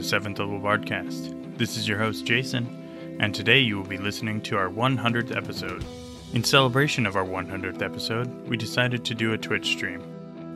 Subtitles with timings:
[0.00, 1.58] to 7th Level Bardcast.
[1.58, 5.84] This is your host, Jason, and today you will be listening to our 100th episode.
[6.32, 10.00] In celebration of our 100th episode, we decided to do a Twitch stream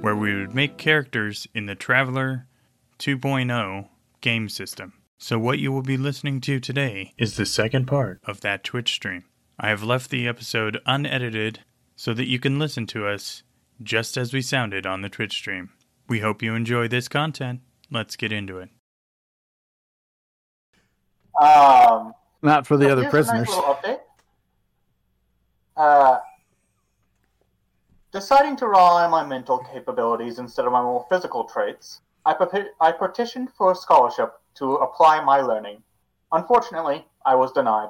[0.00, 2.46] where we would make characters in the Traveller
[2.98, 3.86] 2.0
[4.22, 4.94] game system.
[5.18, 8.94] So, what you will be listening to today is the second part of that Twitch
[8.94, 9.24] stream.
[9.60, 11.60] I have left the episode unedited
[11.96, 13.42] so that you can listen to us
[13.82, 15.70] just as we sounded on the Twitch stream.
[16.08, 17.60] We hope you enjoy this content.
[17.90, 18.70] Let's get into it.
[21.40, 23.48] Um, Not for the other prisoners.
[23.48, 23.98] Nice.
[25.76, 26.18] Uh,
[28.12, 32.68] deciding to rely on my mental capabilities instead of my more physical traits, I, peti-
[32.80, 35.82] I petitioned for a scholarship to apply my learning.
[36.32, 37.88] Unfortunately, I was denied.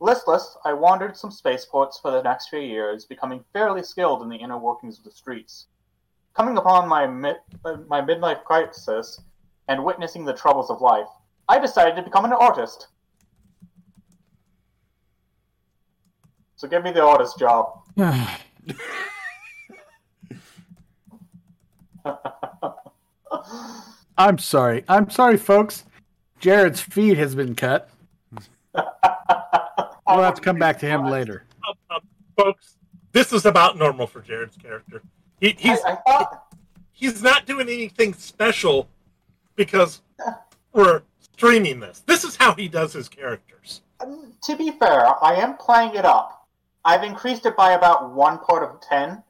[0.00, 4.36] Listless, I wandered some spaceports for the next few years, becoming fairly skilled in the
[4.36, 5.66] inner workings of the streets.
[6.34, 9.20] Coming upon my mid- uh, my midlife crisis
[9.68, 11.08] and witnessing the troubles of life,
[11.48, 12.88] I decided to become an artist.
[16.56, 17.82] So give me the artist job.
[24.18, 24.84] I'm sorry.
[24.88, 25.84] I'm sorry, folks.
[26.40, 27.90] Jared's feed has been cut.
[30.08, 31.44] We'll have to come back to him later.
[31.68, 32.00] um, um,
[32.38, 32.76] folks,
[33.12, 35.02] this is about normal for Jared's character.
[35.40, 36.54] He, he's I, I thought
[36.92, 38.88] he's not doing anything special
[39.56, 40.02] because
[40.72, 41.02] we're
[41.36, 42.02] streaming this.
[42.06, 43.82] This is how he does his characters.
[44.00, 46.46] um, to be fair, I am playing it up.
[46.84, 49.22] I've increased it by about one part of ten.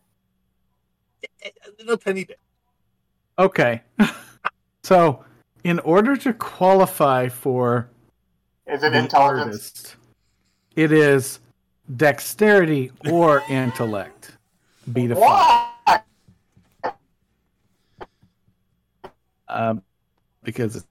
[1.45, 2.39] A little tiny bit.
[3.39, 3.83] Okay.
[4.83, 5.25] so,
[5.65, 7.89] in order to qualify for
[8.67, 9.47] Is it intelligence?
[9.47, 9.97] artist,
[10.75, 11.41] it is
[11.97, 14.33] dexterity or intellect.
[14.93, 15.23] Be defined.
[15.23, 16.03] Why?
[19.49, 19.83] Um,
[20.43, 20.87] because it's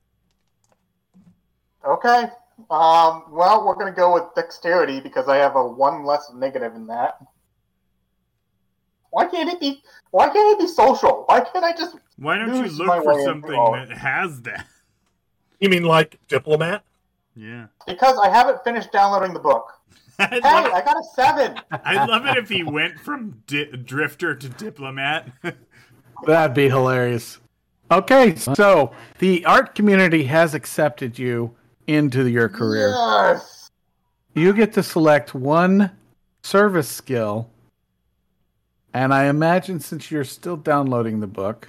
[1.95, 2.29] Okay.
[2.69, 3.23] Um.
[3.31, 7.17] Well, we're gonna go with dexterity because I have a one less negative in that.
[9.11, 9.81] Why can't it be?
[10.11, 11.23] Why can't it be social?
[11.27, 11.95] Why can't I just?
[12.17, 14.65] Why don't you look for something that has that?
[15.59, 16.83] You mean like diplomat?
[17.35, 17.67] Yeah.
[17.87, 19.71] Because I haven't finished downloading the book.
[20.19, 21.59] I'd, Hey, love, I got a seven.
[21.83, 25.29] I'd love it if he went from di- drifter to diplomat.
[26.25, 27.39] That'd be hilarious.
[27.91, 31.55] Okay, so the art community has accepted you
[31.87, 32.89] into your career.
[32.89, 33.69] Yes.
[34.33, 35.91] You get to select one
[36.43, 37.49] service skill.
[38.93, 41.67] And I imagine since you're still downloading the book,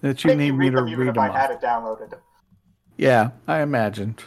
[0.00, 1.60] that you need you me read to them even read if them I had it
[1.60, 2.14] downloaded.
[2.96, 4.22] Yeah, I imagined.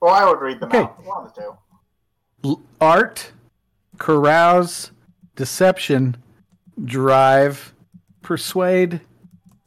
[0.00, 0.78] Well, I would read them Okay.
[0.78, 1.04] out.
[1.04, 1.56] One the
[2.42, 2.62] two.
[2.80, 3.32] Art,
[3.98, 4.90] carouse,
[5.36, 6.16] deception,
[6.84, 7.74] drive,
[8.22, 9.00] persuade,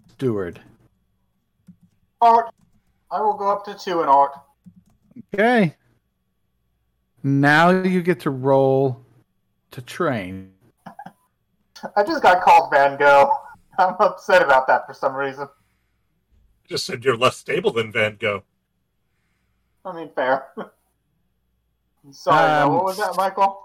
[0.10, 0.60] steward.
[2.22, 2.53] Art.
[3.14, 4.32] I will go up to two in art.
[5.34, 5.76] Okay.
[7.22, 9.06] Now you get to roll
[9.70, 10.52] to train.
[11.96, 13.30] I just got called Van Gogh.
[13.78, 15.48] I'm upset about that for some reason.
[16.68, 18.44] Just said you're less stable than Van Gogh.
[19.86, 20.48] I mean, fair.
[22.12, 23.60] Sorry, Um, what was that, Michael?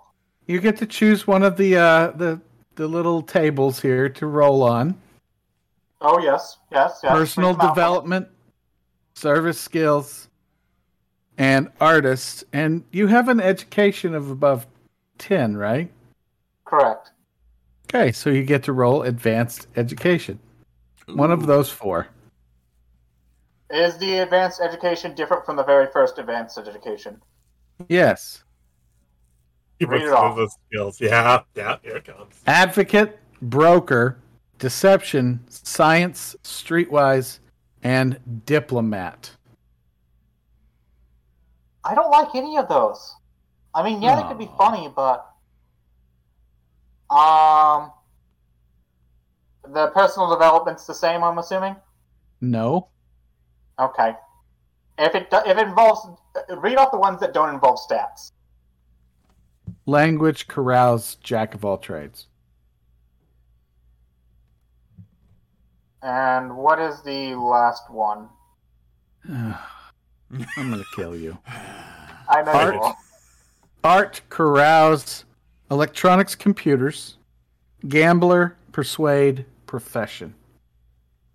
[0.47, 2.41] You get to choose one of the uh, the
[2.75, 4.97] the little tables here to roll on.
[6.01, 7.13] Oh, yes, yes, yes.
[7.13, 7.75] Personal Read out.
[7.75, 8.29] development,
[9.19, 10.29] service skills,
[11.37, 12.45] and artist.
[12.53, 14.67] And you have an education of above
[15.19, 15.91] ten, right?
[16.65, 17.11] Correct.
[17.89, 20.39] Okay, so you get to roll advanced education.
[21.07, 22.09] One of those four.
[23.71, 27.21] Is the advanced education different from the very first advanced education?
[27.89, 28.45] Yes.
[29.79, 30.37] He Read puts it off.
[30.37, 31.01] those skills.
[31.01, 32.35] Yeah, yeah, here it comes.
[32.47, 34.19] Advocate, broker,
[34.59, 37.39] deception, science, streetwise,
[37.83, 39.31] and diplomat.
[41.85, 43.15] I don't like any of those.
[43.75, 45.29] I mean, yeah, they could be funny, but
[47.11, 47.93] um,
[49.73, 51.23] the personal development's the same.
[51.23, 51.77] I'm assuming.
[52.41, 52.89] No.
[53.79, 54.15] Okay.
[54.99, 56.09] If it if it involves,
[56.57, 58.33] read off the ones that don't involve stats.
[59.87, 62.28] Language, carouse, jack of all trades.
[66.03, 68.29] And what is the last one?
[69.29, 69.57] I'm
[70.57, 71.39] gonna kill you.
[72.29, 72.75] I know Art.
[72.75, 72.97] you will.
[73.85, 75.25] Art, carouse,
[75.71, 77.17] electronics, computers,
[77.89, 80.35] gambler, persuade, profession.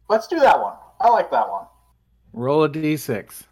[0.09, 0.75] Let's do that one.
[0.99, 1.65] I like that one.
[2.33, 3.43] Roll a d6.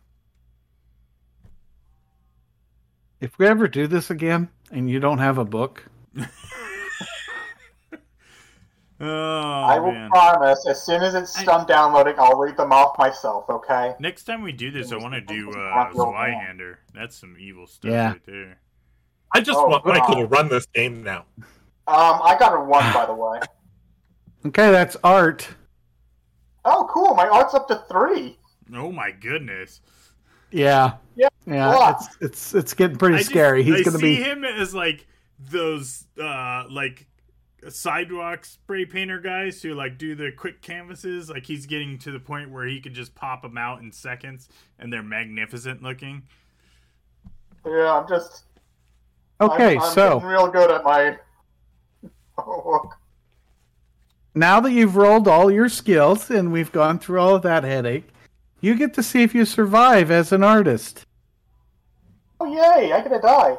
[3.20, 5.86] If we ever do this again and you don't have a book,
[9.04, 10.10] Oh I will man.
[10.10, 13.94] promise, as soon as it's I- done downloading, I'll read them off myself, okay?
[14.00, 15.94] Next time we do this, I want to do uh, Rock.
[15.94, 16.76] Zweihander.
[16.94, 18.12] That's some evil stuff Yeah.
[18.12, 18.58] right there.
[19.34, 21.26] I just Oh, want Michael to run this game now.
[21.88, 23.40] Um, I got a one, by the way.
[24.44, 25.48] Okay, that's art.
[26.66, 27.14] Oh, cool.
[27.14, 28.40] My art's up to three.
[28.74, 29.82] Oh my goodness.
[30.50, 30.94] Yeah.
[31.16, 31.92] Yeah, Yeah.
[31.92, 33.62] It's it's it's getting pretty I just- scary.
[33.64, 35.06] He's I gonna see be him as like
[35.38, 37.06] those uh like
[37.70, 41.30] sidewalk spray painter guys who like do the quick canvases.
[41.30, 44.50] Like he's getting to the point where he can just pop them out in seconds,
[44.80, 46.24] and they're magnificent looking.
[47.66, 48.46] Yeah, I'm just.
[49.40, 51.18] Okay, I'm, I'm so real good at my.
[52.66, 52.98] work.
[54.34, 58.08] now that you've rolled all your skills and we've gone through all of that headache,
[58.62, 61.06] you get to see if you survive as an artist.
[62.40, 62.92] Oh, yay!
[62.92, 63.58] I get to die.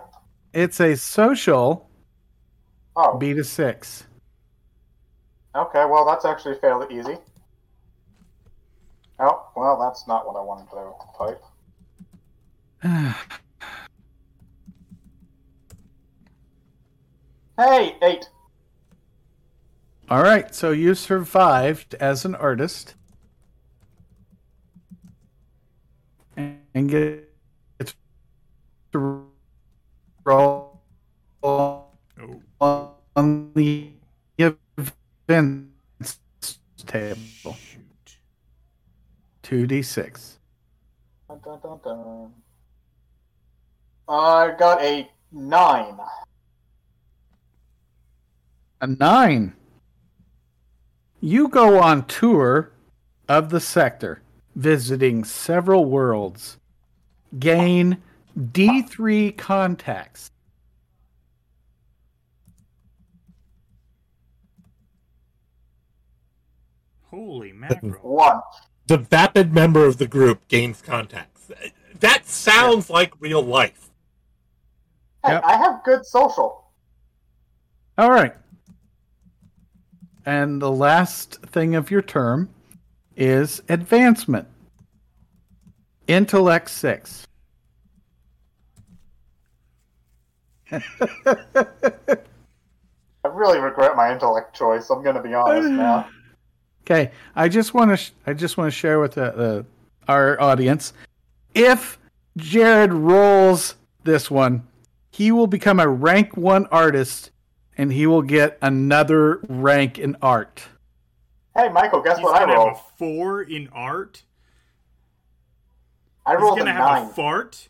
[0.53, 1.89] It's a social
[2.97, 4.05] Oh, B to six.
[5.55, 5.85] okay.
[5.85, 7.17] Well, that's actually fairly easy.
[9.19, 13.15] Oh, well, that's not what I wanted to type.
[17.59, 18.29] Hey, eight.
[20.09, 22.95] All right, so you survived as an artist.
[26.37, 27.29] And get
[28.93, 29.27] to
[30.25, 30.81] roll
[32.63, 33.91] on the
[34.39, 36.19] events
[36.87, 37.57] table.
[37.59, 38.19] shoot.
[39.43, 40.39] 2d6.
[41.29, 42.33] Dun, dun, dun, dun.
[44.09, 45.99] I got a nine.
[48.81, 49.53] A 9.
[51.21, 52.73] You go on tour
[53.29, 54.23] of the sector,
[54.57, 56.59] visiting several worlds.
[57.39, 57.99] Gain
[58.37, 60.32] D3 contacts.
[67.13, 68.01] Holy mackerel!
[68.01, 68.41] One.
[68.87, 71.51] The vapid member of the group gains contacts.
[72.01, 73.91] That sounds like real life.
[75.25, 75.45] Hey, Yep.
[75.45, 76.71] I have good social.
[77.99, 78.35] All right.
[80.25, 82.49] And the last thing of your term
[83.15, 84.49] is advancement.
[86.07, 87.27] Intellect 6.
[90.73, 90.79] I
[93.31, 94.89] really regret my intellect choice.
[94.89, 96.09] I'm going to be honest now.
[96.85, 99.67] Okay, I just want to sh- I just want to share with the, the
[100.09, 100.93] our audience
[101.55, 101.99] if
[102.37, 104.67] Jared rolls this one,
[105.11, 107.31] he will become a rank 1 artist
[107.79, 110.63] and he will get another rank in art.
[111.55, 112.79] Hey, Michael, guess He's what I gonna rolled?
[112.99, 114.25] four in art.
[116.27, 117.07] I He's rolled a gonna have nine.
[117.11, 117.69] a fart.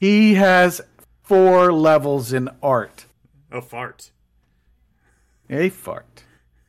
[0.00, 0.80] He has
[1.22, 3.06] 4 levels in art.
[3.50, 4.10] A fart.
[5.48, 6.24] A fart.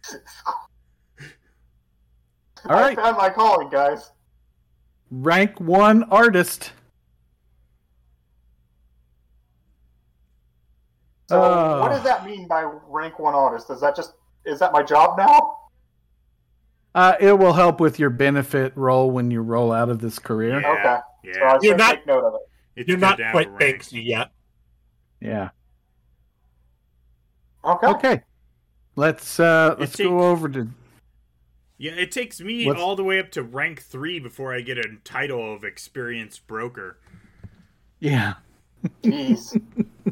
[2.69, 4.12] All I right, found my calling, guys.
[5.12, 6.71] rank 1 artist.
[11.29, 11.81] So, Oh.
[11.81, 13.69] what does that mean by rank one artist?
[13.71, 14.13] Is that just
[14.45, 15.57] is that my job now?
[16.94, 20.59] Uh, it will help with your benefit roll when you roll out of this career.
[20.62, 20.69] Yeah.
[20.71, 21.33] Okay.
[21.33, 22.41] So I Yeah, should You're not- take note of it.
[22.75, 23.51] it's You're not quite a.
[23.57, 24.29] Banksy yet.
[25.19, 25.50] Yeah.
[27.63, 27.88] Okay.
[27.88, 28.22] Okay.
[28.95, 30.67] Let's uh let's takes- go over to
[31.77, 34.77] Yeah, it takes me What's- all the way up to rank three before I get
[34.77, 36.98] a title of experienced broker.
[38.00, 38.36] yeah.
[39.03, 39.60] Jeez.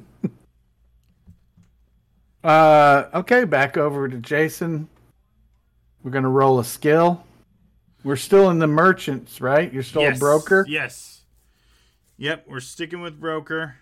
[2.44, 4.90] Uh okay, back over to Jason.
[6.04, 7.24] We're gonna roll a skill.
[8.04, 9.72] We're still in the merchants, right?
[9.72, 10.18] You're still yes.
[10.18, 10.66] a broker.
[10.68, 11.22] Yes.
[12.18, 13.76] Yep, we're sticking with broker.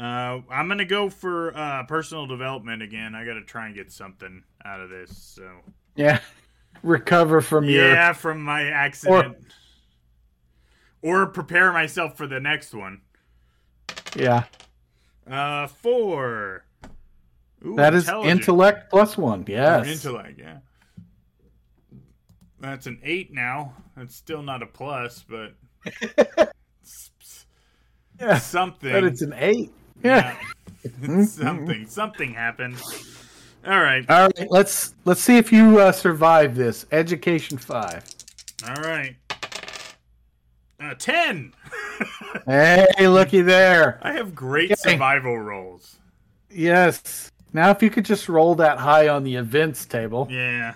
[0.00, 3.14] Uh, I'm gonna go for uh, personal development again.
[3.14, 5.16] I gotta try and get something out of this.
[5.16, 5.48] So
[5.94, 6.18] Yeah.
[6.82, 9.36] Recover from your yeah, from my accident,
[11.02, 13.02] or, prepare myself for the next one.
[14.16, 14.44] yeah.
[15.30, 16.64] Uh, four.
[17.64, 19.42] Ooh, That is intellect plus one.
[19.42, 19.86] Or Yes.
[19.88, 20.58] Intellect, yeah.
[22.60, 23.74] That's an eight now.
[23.96, 25.54] That's still not a plus, but
[28.20, 28.38] yeah.
[28.38, 28.90] something.
[28.92, 29.70] But it's an eight.
[30.02, 30.36] Yeah.
[30.82, 31.86] It's something.
[31.86, 32.80] Something happened.
[33.66, 34.08] All right.
[34.08, 36.86] All right, let's let's see if you uh, survive this.
[36.92, 38.04] Education five.
[38.68, 39.16] All right.
[40.80, 41.52] Uh, ten.
[42.46, 43.98] Hey, looky there.
[44.02, 44.92] I have great Okay.
[44.92, 45.96] survival rolls.
[46.48, 47.30] Yes.
[47.52, 50.26] Now, if you could just roll that high on the events table.
[50.30, 50.74] Yeah.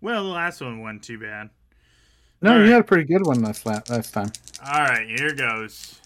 [0.00, 1.50] Well, the last one wasn't too bad.
[2.40, 2.70] No, All you right.
[2.70, 4.30] had a pretty good one last last time.
[4.64, 6.00] All right, here goes.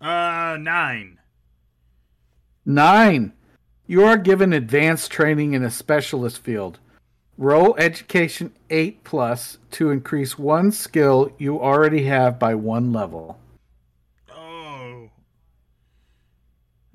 [0.00, 1.18] Uh, nine.
[2.64, 3.32] Nine.
[3.86, 6.78] You are given advanced training in a specialist field.
[7.36, 13.38] Roll education 8 plus to increase one skill you already have by one level.
[14.30, 15.10] Oh.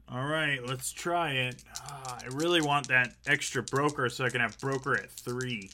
[0.10, 1.64] All right, let's try it.
[1.82, 5.70] Ah, I really want that extra broker so I can have broker at three.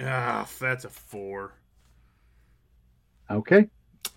[0.00, 1.52] Ah, that's a four.
[3.30, 3.68] Okay.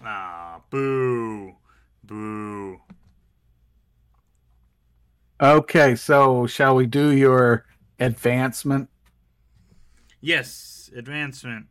[0.03, 1.55] Ah, boo.
[2.05, 2.79] Boo.
[5.41, 7.65] Okay, so shall we do your
[7.99, 8.89] advancement?
[10.21, 11.67] Yes, advancement.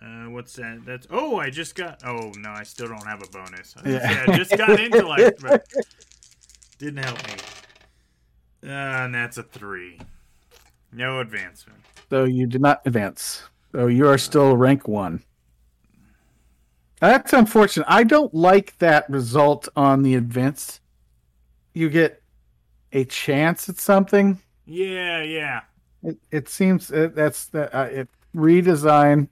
[0.00, 0.82] Uh, what's that?
[0.84, 2.02] That's oh, I just got.
[2.04, 3.74] Oh no, I still don't have a bonus.
[3.78, 4.36] I, gonna Yeah.
[4.36, 5.66] Just got intellect, but
[6.78, 7.34] didn't help me.
[8.62, 10.00] Uh, and that's a three.
[10.92, 11.78] No advancement.
[12.10, 13.42] So you did not advance.
[13.72, 15.22] So you are still rank one.
[17.00, 17.86] That's unfortunate.
[17.88, 20.80] I don't like that result on the advanced.
[21.74, 22.22] You get
[22.92, 24.40] a chance at something.
[24.64, 25.60] Yeah, yeah.
[26.02, 29.28] It, it seems uh, that's the uh, it redesign.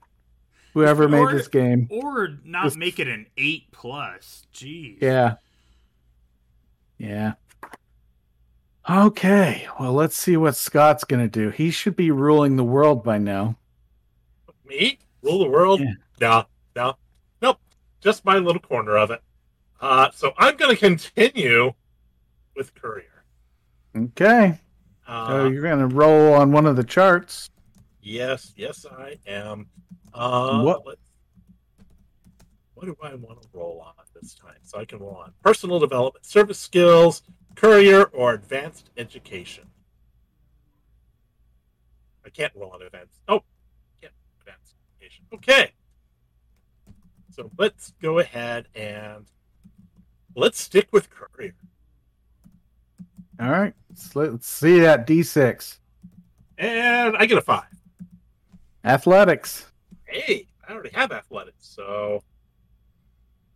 [0.73, 4.45] Whoever made this game, Or not Just- make it an eight plus.
[4.53, 5.01] Jeez.
[5.01, 5.35] yeah,
[6.97, 7.33] yeah.
[8.89, 11.49] Okay, well, let's see what Scott's gonna do.
[11.49, 13.55] He should be ruling the world by now.
[14.65, 14.99] Me?
[15.23, 15.79] Rule the world?
[15.79, 15.93] Yeah.
[16.19, 16.45] No,
[16.75, 16.97] no, nope.
[18.05, 19.19] Just my little corner of it.
[19.81, 21.73] Uh, so I'm going to continue
[22.55, 23.23] with Courier.
[23.97, 24.59] Okay,
[25.07, 27.49] Uh, so you're gonna roll on one of the charts.
[28.01, 29.67] Yes, yes, I am.
[30.13, 30.99] Uh, What- What?
[32.75, 34.57] What do I want to roll on this time?
[34.63, 37.23] So I can roll on personal development, service skills,
[37.55, 39.71] courier, or advanced education.
[42.25, 43.19] I can't roll on advanced.
[43.29, 43.43] Oh,
[44.03, 44.09] yeah,
[44.41, 45.25] advanced education.
[45.33, 45.71] Okay.
[47.35, 49.25] So let's go ahead and
[50.35, 51.53] let's stick with courier.
[53.41, 55.79] All right, let's, let's see that d6
[56.57, 57.65] And I get a five.
[58.85, 59.69] athletics.
[60.05, 62.23] hey, I already have athletics, so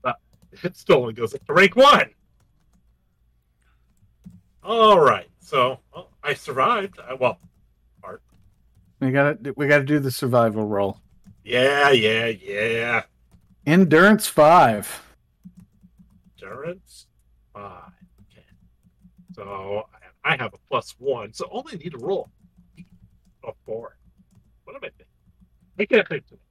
[0.01, 0.17] but
[0.63, 2.09] it still only goes up to rank one.
[4.61, 6.99] All right, so well, I survived.
[6.99, 7.39] I, well,
[8.99, 10.99] We got to we got to do the survival roll.
[11.45, 13.03] yeah, yeah, yeah.
[13.65, 15.03] Endurance five.
[16.41, 17.07] Endurance
[17.53, 17.91] five.
[18.31, 18.45] Okay,
[19.33, 19.85] so
[20.23, 22.29] I I have a plus one, so only need to roll
[23.45, 23.97] a four.
[24.63, 25.05] What am I thinking?
[25.79, 26.27] I can't think.
[26.27, 26.41] today.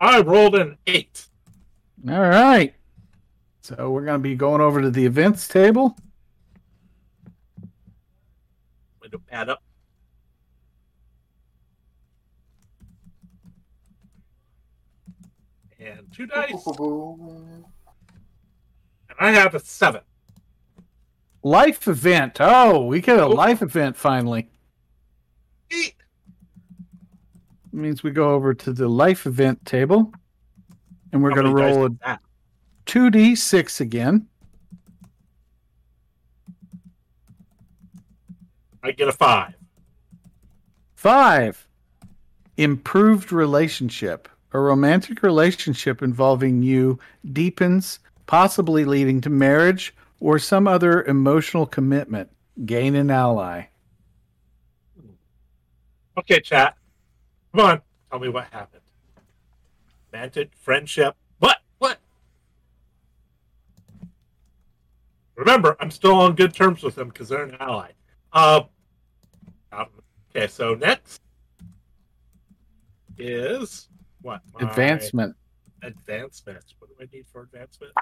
[0.00, 1.26] I rolled an eight.
[2.08, 2.74] All right.
[3.62, 5.96] So we're gonna be going over to the events table.
[7.62, 7.70] I'm
[9.00, 9.62] going to add up.
[15.84, 17.64] And two dice, and
[19.18, 20.02] I have a seven.
[21.42, 22.36] Life event.
[22.40, 23.28] Oh, we get a Oh.
[23.30, 24.48] life event finally.
[25.72, 25.96] Eight.
[27.72, 30.12] means we go over to the life event table,
[31.10, 32.18] and we're gonna roll a
[32.86, 34.28] two d six again.
[38.84, 39.54] I get a five.
[40.94, 41.66] Five.
[42.56, 44.28] Improved relationship.
[44.54, 46.98] A romantic relationship involving you
[47.32, 52.30] deepens, possibly leading to marriage or some other emotional commitment.
[52.66, 53.64] Gain an ally.
[56.18, 56.76] Okay, chat.
[57.52, 58.82] Come on, tell me what happened.
[60.12, 61.16] Romantic friendship.
[61.38, 61.58] What?
[61.78, 61.98] What?
[65.36, 67.92] Remember, I'm still on good terms with them because they're an ally.
[68.32, 68.62] Uh,
[69.72, 69.86] um,
[70.30, 71.20] okay, so next
[73.18, 73.88] is
[74.22, 74.40] what?
[74.54, 75.36] My Advancement.
[75.82, 76.64] Advancement.
[76.78, 77.92] What do I need for advancement?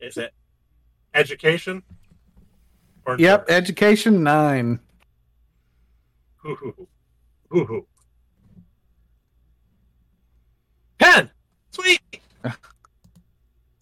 [0.00, 0.32] Is it
[1.14, 1.82] education?
[3.04, 4.80] Or Yep, education nine.
[6.36, 6.88] Hoo hoo hoo.
[7.50, 7.86] Hoo hoo.
[10.98, 11.30] Ten!
[11.70, 12.00] Sweet!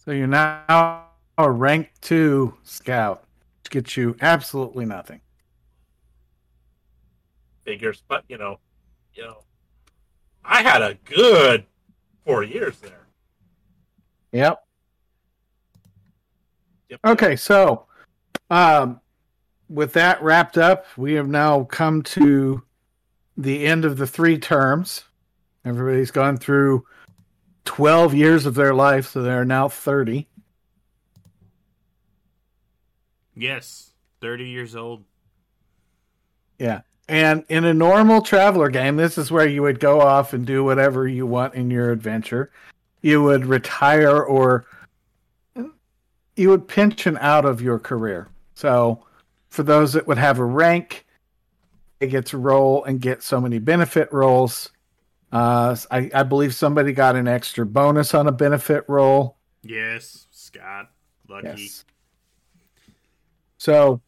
[0.03, 3.25] So you're now a rank two scout,
[3.59, 5.19] which gets you absolutely nothing.
[7.65, 8.61] Figures, but you know,
[9.17, 9.43] you know,
[10.45, 11.65] I had a good
[12.23, 13.07] four years there.
[14.31, 14.63] Yep.
[16.89, 16.99] Yep.
[17.05, 17.85] Okay, so
[18.49, 19.01] um,
[19.69, 22.61] with that wrapped up, we have now come to
[23.35, 25.03] the end of the three terms.
[25.65, 26.85] Everybody's gone through
[27.65, 30.27] 12 years of their life, so they're now 30.
[33.35, 35.03] Yes, thirty years old.
[36.57, 36.81] Yeah.
[37.07, 40.63] And in a normal traveler game, this is where you would go off and do
[40.63, 42.51] whatever you want in your adventure.
[43.01, 44.65] You would retire or
[46.35, 48.27] you would pension out of your career.
[48.55, 49.03] So
[49.49, 51.05] for those that would have a rank,
[51.99, 54.69] they get to roll and get so many benefit rolls.
[55.31, 59.37] Uh, I, I believe somebody got an extra bonus on a benefit roll.
[59.63, 60.91] Yes, Scott.
[61.27, 61.47] Lucky.
[61.47, 61.85] Yes.
[63.57, 64.01] So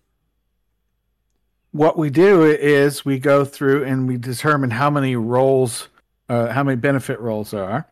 [1.72, 5.88] what we do is we go through and we determine how many rolls,
[6.28, 7.88] uh, how many benefit rolls there are.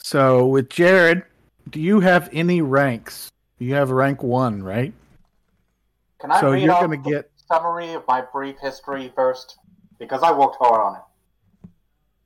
[0.00, 1.24] So with Jared,
[1.70, 3.30] do you have any ranks?
[3.58, 4.92] You have rank one, right?
[6.20, 9.58] Can I So read you're off gonna the get- summary of my brief history first?
[9.98, 11.68] Because I worked hard on it.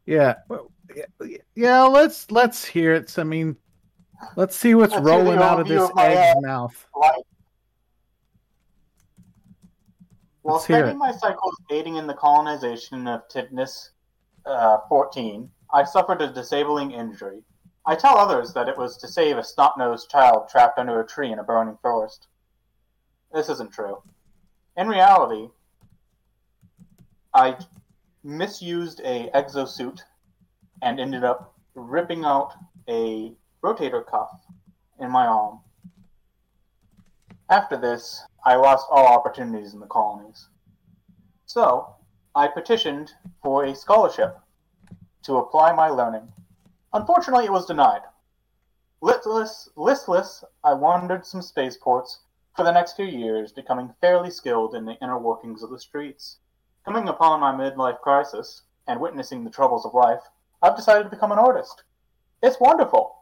[0.06, 0.34] Yeah.
[0.48, 3.18] Well, yeah, Yeah, let's let's hear it.
[3.18, 3.56] I mean,
[4.36, 6.86] let's see what's Let's rolling out of this of egg's mouth.
[6.94, 7.14] Like,
[10.42, 13.90] while Let's spending my cycles aiding in the colonization of Tidness
[14.44, 17.42] uh, 14, I suffered a disabling injury.
[17.86, 21.32] I tell others that it was to save a snot-nosed child trapped under a tree
[21.32, 22.26] in a burning forest.
[23.32, 24.02] This isn't true.
[24.76, 25.48] In reality,
[27.34, 27.56] I
[28.22, 30.00] misused a exosuit
[30.82, 32.52] and ended up ripping out
[32.88, 33.32] a
[33.64, 34.30] rotator cuff
[34.98, 35.60] in my arm.
[37.52, 40.48] After this, I lost all opportunities in the colonies.
[41.44, 41.96] So,
[42.34, 44.38] I petitioned for a scholarship
[45.24, 46.32] to apply my learning.
[46.94, 48.00] Unfortunately, it was denied.
[49.02, 52.20] Listless, listless, I wandered some spaceports
[52.56, 56.38] for the next few years, becoming fairly skilled in the inner workings of the streets.
[56.86, 60.22] Coming upon my midlife crisis and witnessing the troubles of life,
[60.62, 61.84] I've decided to become an artist.
[62.42, 63.14] It's wonderful.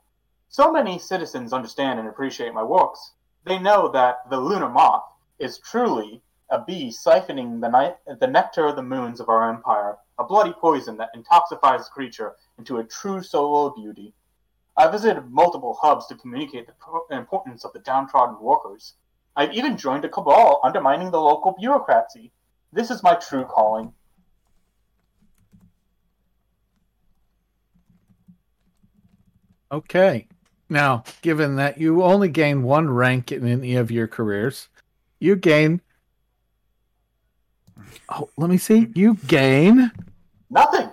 [0.49, 3.15] So many citizens understand and appreciate my works.
[3.45, 5.05] They know that the lunar moth
[5.39, 9.97] is truly a bee siphoning the, ni- the nectar of the moons of our empire,
[10.19, 14.13] a bloody poison that intoxifies the creature into a true solo beauty.
[14.77, 18.95] I visited multiple hubs to communicate the pro- importance of the downtrodden workers.
[19.37, 22.33] I've even joined a cabal undermining the local bureaucracy.
[22.73, 23.93] This is my true calling.
[29.73, 30.27] Okay.
[30.71, 34.69] Now, given that you only gain one rank in any of your careers,
[35.19, 35.81] you gain.
[38.09, 38.89] Oh, let me see.
[38.95, 39.91] You gain.
[40.49, 40.89] Nothing.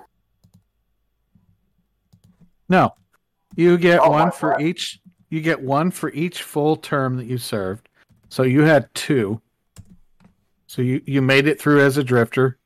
[2.67, 2.95] No.
[3.55, 4.61] You get Oh, one for God.
[4.61, 4.99] each.
[5.29, 7.87] You get one for each full term that you served.
[8.29, 9.41] So you had two.
[10.65, 12.57] So you, you made it through as a drifter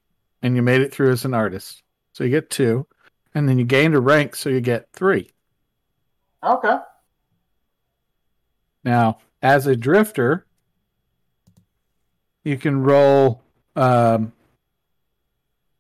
[0.42, 1.84] and you made it through as an artist.
[2.14, 2.88] So you get two.
[3.34, 5.32] And then you gained a rank, so you get three.
[6.44, 6.78] Okay.
[8.84, 10.46] Now, as a drifter,
[12.44, 13.42] you can roll.
[13.76, 14.34] Um,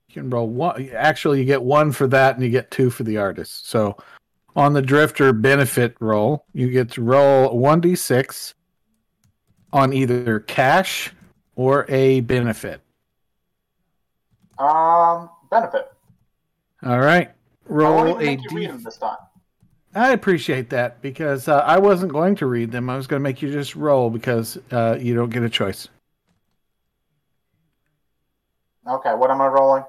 [0.09, 0.89] you can roll one.
[0.95, 3.69] Actually, you get one for that, and you get two for the artist.
[3.69, 3.97] So,
[4.55, 8.53] on the drifter benefit roll, you get to roll one d six
[9.73, 11.11] on either cash
[11.55, 12.81] or a benefit.
[14.59, 15.91] Um, benefit.
[16.83, 17.31] All right,
[17.65, 18.67] roll a d.
[18.67, 19.17] this time.
[19.93, 22.89] I appreciate that because uh, I wasn't going to read them.
[22.89, 25.89] I was going to make you just roll because uh, you don't get a choice.
[28.87, 29.83] Okay, what am I rolling?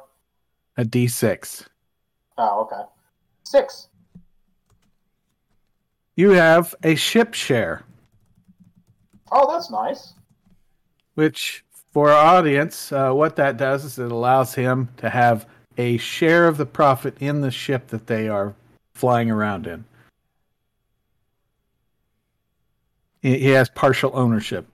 [0.76, 1.66] A d6.
[2.38, 2.82] Oh, okay.
[3.44, 3.88] Six.
[6.16, 7.84] You have a ship share,
[9.30, 10.12] Oh, that's nice.
[11.14, 15.46] which for our audience, uh, what that does is it allows him to have
[15.78, 18.54] a share of the profit in the ship that they are
[18.94, 19.84] flying around in.
[23.22, 24.66] He he has partial ownership.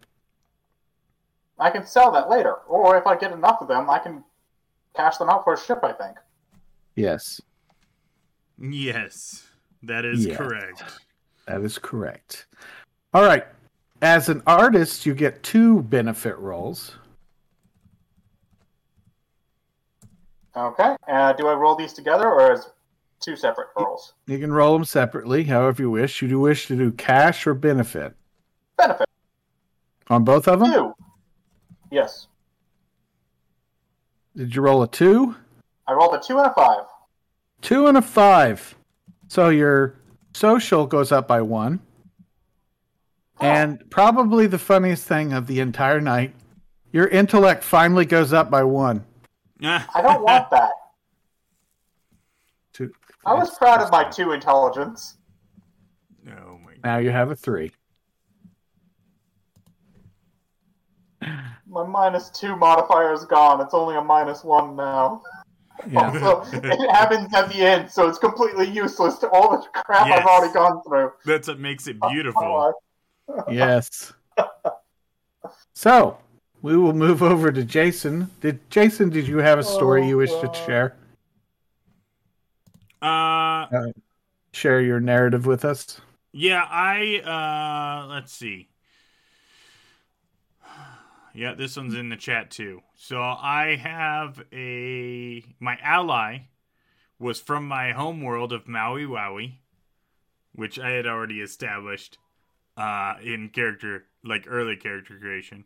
[1.59, 4.25] I can sell that later, or if I get enough of them, I can
[4.97, 5.81] cash them out for a ship.
[5.83, 6.17] I think.
[6.97, 7.41] Yes,
[8.61, 9.47] Yes,
[9.85, 10.37] that is Yeah.
[10.37, 10.83] correct.
[11.47, 12.47] that is correct.
[13.15, 13.47] All right.
[14.03, 16.97] As an artist, you get two benefit rolls.
[20.57, 20.97] Okay.
[21.07, 22.71] Uh, do I roll these together, or as
[23.21, 24.15] two separate rolls?
[24.27, 26.21] You can roll them separately, however you wish.
[26.23, 28.15] You do wish to do cash or benefit
[28.79, 29.09] Benefit
[30.09, 30.73] on both of them.
[30.73, 30.95] two.
[31.91, 32.29] Yes.
[34.37, 35.35] Did you roll a two?
[35.87, 36.85] I rolled a two and a five.
[37.61, 38.75] Two and a five.
[39.27, 39.97] So your
[40.33, 41.81] social goes up by one.
[43.41, 46.35] Oh, And probably the funniest thing of the entire night,
[46.93, 49.05] your intellect finally goes up by one.
[49.63, 49.89] Ah.
[49.95, 50.71] I don't want that.
[52.73, 52.93] Two.
[53.27, 55.17] I was proud of my two intelligence.
[56.29, 57.73] Oh my Now you have a three.
[61.69, 63.61] My minus two modifier is gone.
[63.61, 65.23] It's only a minus one now.
[65.89, 66.11] Yeah.
[66.13, 70.19] Also, it happens at the end, so it's completely useless to all the crap Yes.
[70.21, 71.13] I've already gone through.
[71.25, 72.75] That's what makes it Oh, beautiful.
[73.51, 74.13] yes.
[75.75, 76.19] So
[76.63, 78.29] we will move over to Jason.
[78.41, 79.11] Did Jason?
[79.11, 80.97] Did you have a story you wish to share?
[83.01, 83.67] Uh,
[84.53, 86.01] Share your narrative with us.
[86.33, 87.21] yeah, I
[88.05, 88.69] uh, let's see.
[91.39, 92.83] Yeah, this one's in the chat too.
[92.97, 96.49] So I have a my ally
[97.21, 99.59] was from my home world of Maui Wowie,
[100.53, 102.19] which I had already established
[102.77, 105.65] uh in character like early character creation.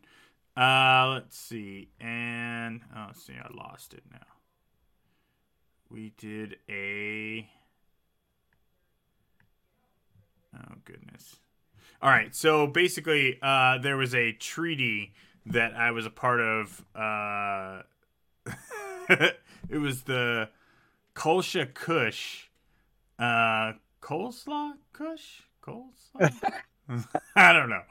[0.55, 1.89] Uh let's see.
[1.99, 4.27] And oh see I lost it now.
[5.89, 7.49] We did a
[10.55, 11.37] Oh goodness.
[11.99, 15.15] All right, so basically uh there was a treaty
[15.47, 17.81] that I was a part of uh
[19.09, 20.49] it was the
[21.15, 22.45] Kolsha Kush
[23.19, 25.41] uh coleslaw Kush?
[25.61, 26.33] Coleslaw?
[27.35, 27.83] I don't know.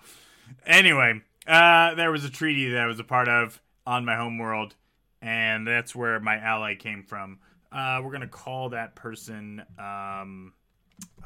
[0.66, 4.38] Anyway, uh there was a treaty that I was a part of on my home
[4.38, 4.74] world
[5.20, 7.38] and that's where my ally came from.
[7.70, 10.52] Uh we're to call that person um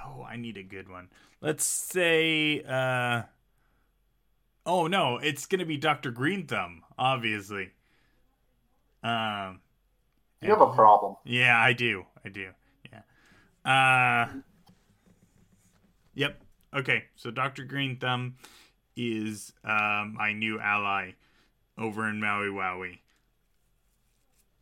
[0.04, 1.08] Oh, I need a good one.
[1.40, 3.22] Let's say uh
[4.66, 6.10] Oh no, it's gonna be Dr.
[6.10, 7.70] Green Thumb, obviously.
[9.02, 9.60] Um
[10.42, 11.16] You have a problem.
[11.24, 12.04] yeah, I do.
[12.24, 12.50] I do.
[12.92, 13.02] Yeah.
[13.70, 14.28] Uh
[16.14, 16.40] Yep.
[16.74, 17.64] Okay, so Dr.
[17.64, 18.36] Green Thumb
[18.96, 21.12] is um my new ally
[21.78, 22.98] over in Maui Wowie.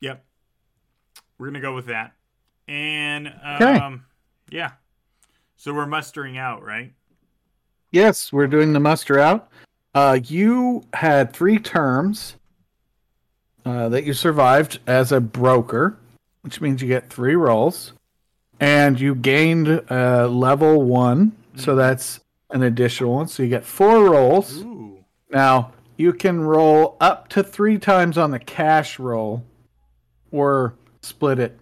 [0.00, 0.22] Yep.
[1.38, 2.12] We're gonna go with that.
[2.68, 3.96] And um Okay.
[4.50, 4.72] yeah.
[5.56, 6.92] So we're mustering out, right?
[7.90, 9.48] Yes, we're doing the muster out.
[9.94, 12.36] Uh, you had three terms
[13.64, 15.96] uh, that you survived as a broker,
[16.42, 17.92] which means you get three rolls,
[18.58, 23.28] and you gained uh, level one, so that's an additional one.
[23.28, 24.58] So you get four rolls.
[24.58, 25.04] Ooh.
[25.30, 29.44] Now you can roll up to three times on the cash roll,
[30.32, 31.58] or split it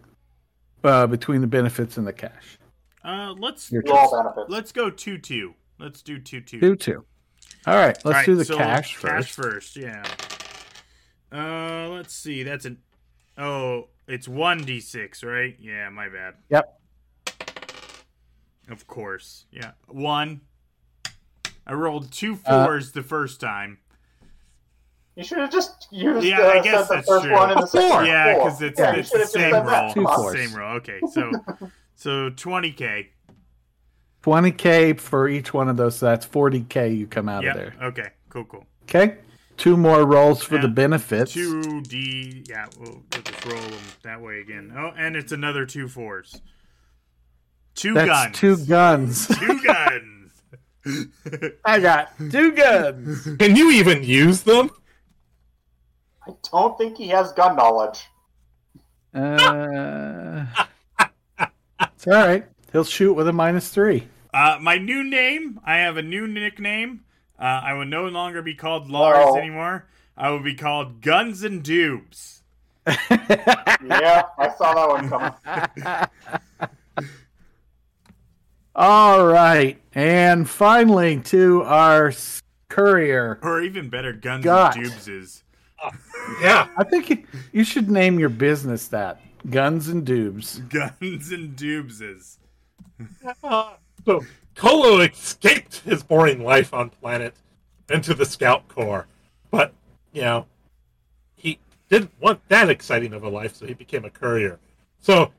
[0.85, 2.59] uh, between the benefits and the cash.
[3.05, 5.55] Uh let's Your You let's, let's go two two.
[5.79, 6.61] Let's do two two.
[6.61, 7.05] Two two.
[7.66, 9.12] All right, let's All right, do the so cash first.
[9.12, 10.03] Cash first, yeah.
[11.33, 12.42] Uh, let's see.
[12.42, 12.79] That's an.
[13.38, 15.57] Oh, it's one d six, right?
[15.61, 16.35] Yeah, my bad.
[16.51, 16.79] Yep.
[18.70, 19.72] Of course, yeah.
[19.88, 20.40] One.
[21.66, 23.79] I rolled two fours Uh, the first time.
[25.14, 27.33] You should have just used Yeah, uh, I guess said the that's first true.
[27.35, 28.05] one and the Four.
[28.05, 29.92] Yeah, because it's, Yeah, it's the same said roll.
[29.92, 30.35] Two It's the fours.
[30.35, 30.77] same roll.
[30.79, 31.31] Okay, so
[31.94, 33.11] so twenty k.
[34.22, 35.96] 20k for each one of those.
[35.98, 37.50] So that's 40k you come out Yeah.
[37.50, 37.74] of there.
[37.82, 38.08] Okay.
[38.28, 38.44] Cool.
[38.44, 38.66] Cool.
[38.85, 39.18] Okay.
[39.56, 41.32] Two more rolls for Yeah, the benefits.
[41.35, 42.42] Two D.
[42.48, 44.72] Yeah, we'll, we'll just roll them that way again.
[44.76, 46.40] Oh, and it's another two fours.
[47.74, 48.38] Two That's guns.
[48.38, 49.26] two guns.
[49.38, 50.32] Two guns.
[51.64, 53.24] I got two guns.
[53.38, 54.70] Can you even use them?
[56.26, 58.04] I don't think he has gun knowledge.
[59.14, 60.44] Uh,
[61.94, 62.44] it's all right.
[62.72, 64.08] He'll shoot with a minus three.
[64.35, 65.61] uh, my new name.
[65.64, 67.04] I have a new nickname.
[67.38, 69.37] Uh, I will no longer be called Lars Oh.
[69.37, 69.87] anymore.
[70.16, 72.40] I will be called Guns and Dubes.
[73.85, 76.68] Yeah, I saw that one coming.
[78.74, 79.80] all right.
[79.94, 82.12] And finally, to our
[82.68, 83.38] courier.
[83.42, 84.76] Or even better, Guns Got.
[84.76, 85.42] and Dubeses.
[86.40, 86.68] Yeah.
[86.76, 90.61] I think you, you should name your business that Guns and Dubes.
[90.68, 91.56] Guns and
[94.05, 94.25] So
[94.57, 97.35] Kolo escaped his boring life on planet
[97.88, 99.07] into the Scout Corps,
[99.51, 99.73] but
[100.12, 100.47] you know
[101.37, 104.59] he didn't want that exciting of a life, so he became a courier.
[104.99, 105.31] So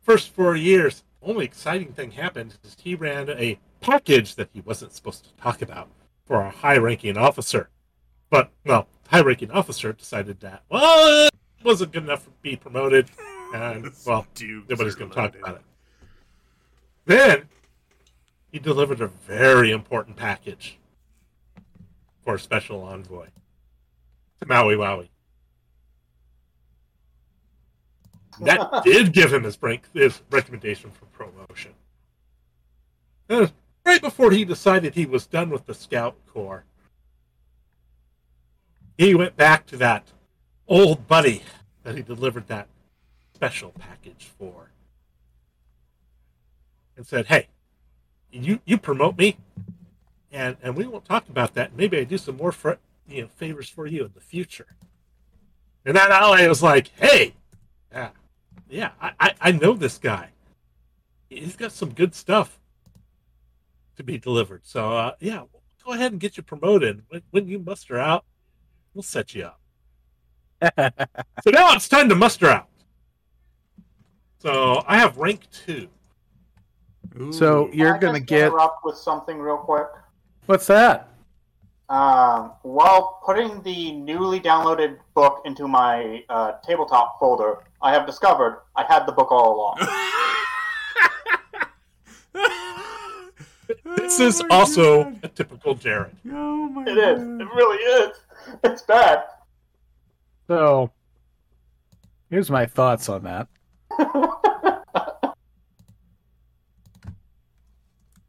[0.00, 4.92] first four years, only exciting thing happened is he ran a package that he wasn't
[4.92, 5.88] supposed to talk about
[6.24, 7.68] for a high-ranking officer.
[8.30, 13.10] But well, high-ranking officer decided that well, it wasn't good enough to be promoted,
[13.54, 14.26] and well,
[14.68, 15.62] nobody's going to talk about it.
[17.08, 17.48] Then
[18.52, 20.78] he delivered a very important package
[22.22, 23.28] for a special envoy
[24.38, 25.08] to Maui Wowie.
[28.42, 31.72] That did give him his, break, his recommendation for promotion.
[33.30, 33.52] And
[33.86, 36.64] right before he decided he was done with the Scout Corps,
[38.98, 40.12] he went back to that
[40.66, 41.42] old buddy
[41.84, 42.68] that he delivered that
[43.32, 44.72] special package for
[46.98, 47.46] and said, "Hey,
[48.30, 49.38] you you promote me,
[50.30, 51.74] and and we won't talk about that.
[51.74, 54.76] Maybe I do some more for you know favors for you in the future."
[55.86, 57.34] And that ally was like, "Hey,
[57.90, 58.10] yeah,
[58.68, 60.30] yeah, I, I, I know this guy.
[61.30, 62.58] He's got some good stuff
[63.96, 64.62] to be delivered.
[64.64, 65.44] So uh, yeah,
[65.84, 67.02] go ahead and get you promoted.
[67.08, 68.24] When, when you muster out,
[68.92, 69.60] we'll set you up.
[71.44, 72.68] so now it's time to muster out.
[74.40, 75.88] So I have rank two.
[77.30, 79.86] So you're Can I gonna just get interrupt with something real quick.
[80.46, 81.08] what's that?
[81.88, 88.62] Um, while putting the newly downloaded book into my uh, tabletop folder, I have discovered
[88.76, 89.78] I had the book all along.
[93.96, 95.20] This Oh is my also God.
[95.22, 96.16] a typical Jared.
[96.30, 97.18] Oh my It is.
[97.22, 97.40] God.
[97.40, 97.76] It really
[98.10, 98.16] is.
[98.64, 99.24] It's bad.
[100.46, 100.90] So
[102.30, 103.48] here's my thoughts on that.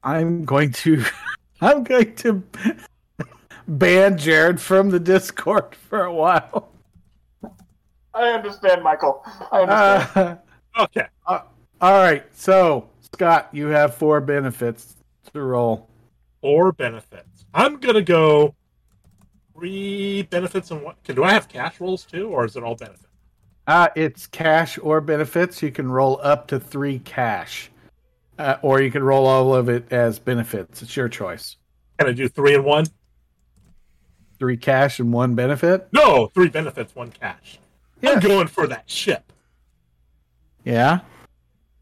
[0.04, 1.04] I'm going to
[1.62, 2.44] I'm going to
[3.68, 6.70] ban Jared from the Discord for a while.
[8.14, 9.24] I understand, Michael.
[9.52, 10.40] I understand.
[10.76, 11.06] Uh, Okay.
[11.28, 11.44] all
[11.82, 14.96] right, so Scott, you have four benefits
[15.34, 15.90] to roll.
[16.42, 17.46] Four benefits.
[17.54, 18.54] I'm gonna go
[19.54, 21.04] three benefits and what?
[21.04, 23.08] Can do I have cash rolls too, or is it all benefits?
[23.68, 25.62] Uh, it's cash or benefits.
[25.62, 27.70] You can roll up to three cash,
[28.40, 30.82] uh, or you can roll all of it as benefits.
[30.82, 31.58] It's your choice.
[32.00, 32.86] Can I do three and one?
[34.40, 35.90] Three cash and one benefit.
[35.92, 37.60] No, three benefits, one cash.
[38.02, 39.34] I'm going for that ship.
[40.64, 41.02] Yeah.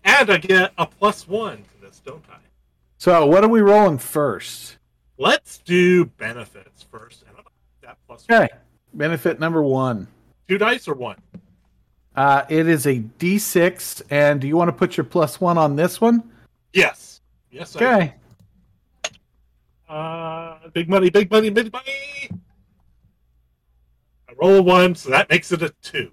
[0.04, 2.38] And I get a plus one to this, don't I?
[2.98, 4.78] So what are we rolling first?
[5.20, 7.22] Let's do benefits first.
[7.22, 7.50] And I'm gonna
[7.82, 8.44] do that plus one.
[8.44, 8.54] Okay.
[8.96, 10.08] Benefit number one.
[10.48, 11.18] Two dice or one?
[12.16, 15.76] Uh, it is a D6, and do you want to put your plus one on
[15.76, 16.32] this one?
[16.74, 17.22] Yes.
[17.52, 17.76] Yes.
[17.76, 18.14] I Okay.
[19.90, 22.30] Uh, big money, big money, big money.
[24.30, 26.12] I roll a one, so that makes it a two.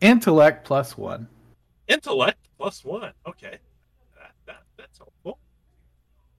[0.00, 1.26] Intellect plus one.
[1.88, 3.12] Intellect plus one.
[3.26, 3.58] Okay,
[4.16, 5.38] that, that that's helpful.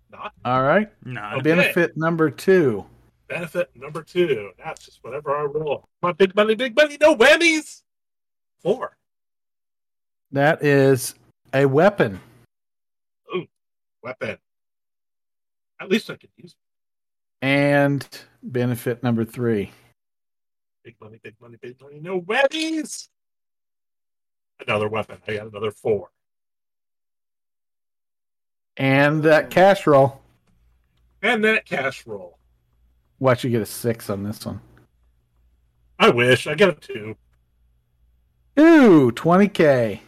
[0.10, 0.90] Not All right.
[1.04, 1.42] Nah, Okay.
[1.42, 2.86] Benefit number two.
[3.28, 4.52] benefit number two.
[4.64, 5.90] That's just whatever I roll.
[6.02, 7.82] My big money, big money, no whammies.
[8.60, 8.96] Four.
[10.32, 11.16] That is
[11.54, 12.20] a weapon.
[14.04, 14.38] Weapon.
[15.80, 16.58] At least I could use it.
[17.46, 18.08] And
[18.44, 19.72] benefit number three.
[20.84, 23.08] big money, big money, big money, no whammies.
[24.66, 25.18] Another weapon.
[25.28, 26.10] I got another four.
[28.78, 30.22] And that cash roll.
[31.22, 32.38] And that cash roll.
[33.20, 34.62] Watch you get a six on this one.
[36.00, 36.48] I wish.
[36.48, 37.16] I get a two.
[38.60, 40.00] Ooh, 20k.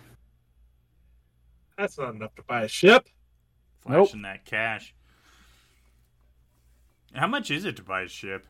[1.77, 3.07] That's not enough to buy a ship.
[3.87, 4.09] Nope.
[4.23, 4.93] that cash.
[7.13, 8.45] How much is it to buy a ship?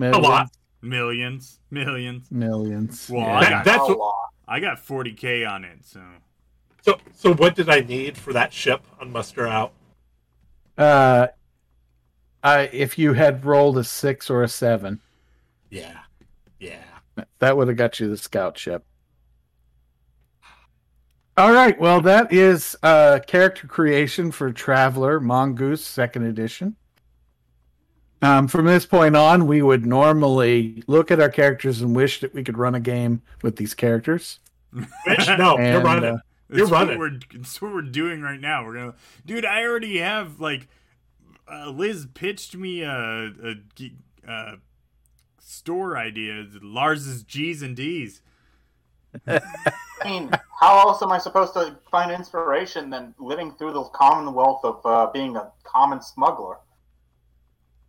[0.00, 0.48] A lot.
[0.80, 2.30] Millions, millions.
[2.30, 3.10] Millions.
[3.10, 3.34] Well, Yeah.
[3.38, 4.14] I got that's a what- lot.
[4.46, 6.00] I got 40k on it, so
[6.82, 9.72] So, so what did I need for that ship on muster out?
[10.78, 11.26] Uh,
[12.42, 15.00] I if you had rolled a six or a seven,
[15.70, 15.98] Yeah,
[16.60, 16.84] yeah.
[17.40, 18.86] that would have got you the scout ship.
[21.38, 26.74] All right, well, that is uh, character creation for Traveller Mongoose Second Edition.
[28.20, 32.34] Um, from this point on, we would normally look at our characters and wish that
[32.34, 34.40] we could run a game with these characters.
[34.74, 36.16] Bitch, no, you're running.
[36.16, 36.98] uh, You're That's what running.
[36.98, 38.64] We're, that's what we're doing right now.
[38.64, 39.44] We're gonna, dude.
[39.44, 40.66] I already have like,
[41.48, 42.90] uh, Liz pitched me a,
[43.44, 43.94] a, ge-
[44.26, 44.56] uh
[45.38, 46.46] store idea.
[46.60, 48.22] Lars's G's and D's.
[49.26, 49.40] I
[50.04, 54.84] mean, how else am I supposed to find inspiration than living through the commonwealth of
[54.84, 56.58] uh, being a common smuggler?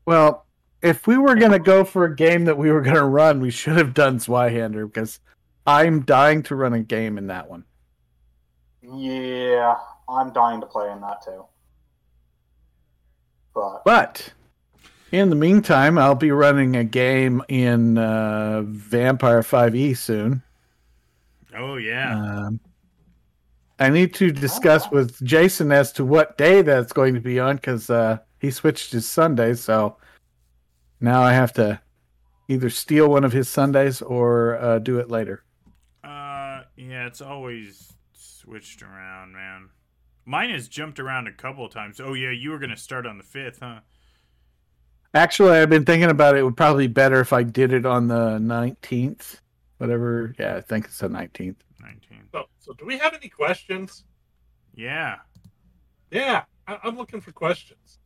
[0.06, 0.46] Well,
[0.82, 3.42] if we were going to go for a game that we were going to run,
[3.42, 5.20] we should have done Zweihander because
[5.68, 7.66] I'm dying to run a game in that one.
[8.82, 9.76] Yeah,
[10.08, 11.46] I'm dying to play in that too.
[13.54, 14.34] But But
[15.12, 20.44] in the meantime, I'll be running a game in uh, Vampire 5e soon.
[21.56, 22.16] Oh yeah.
[22.16, 22.60] Um,
[23.80, 27.56] I need to discuss with Jason as to what day that's going to be on
[27.56, 29.62] because uh, he switched his Sundays.
[29.62, 29.98] So
[31.00, 31.80] now I have to
[32.50, 35.44] either steal one of his Sundays or uh, do it later.
[36.04, 37.08] Uh, yeah.
[37.08, 39.70] It's always switched around, man.
[40.26, 42.00] Mine has jumped around a couple of times.
[42.00, 43.80] Oh yeah, you were gonna start on the fifth, huh?
[45.14, 46.40] Actually, I've been thinking about it.
[46.40, 49.38] It would probably be better if I did it on the 19th.
[49.80, 50.36] Whatever.
[50.38, 51.56] Yeah, I think it's the 19th.
[51.82, 52.28] Nineteenth.
[52.34, 54.04] So, so do we have any questions?
[54.76, 55.15] Yeah.
[56.12, 58.00] Yeah, I, I'm looking for questions.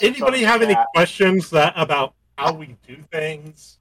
[0.00, 3.78] Anybody So, have any questions that about how we do things?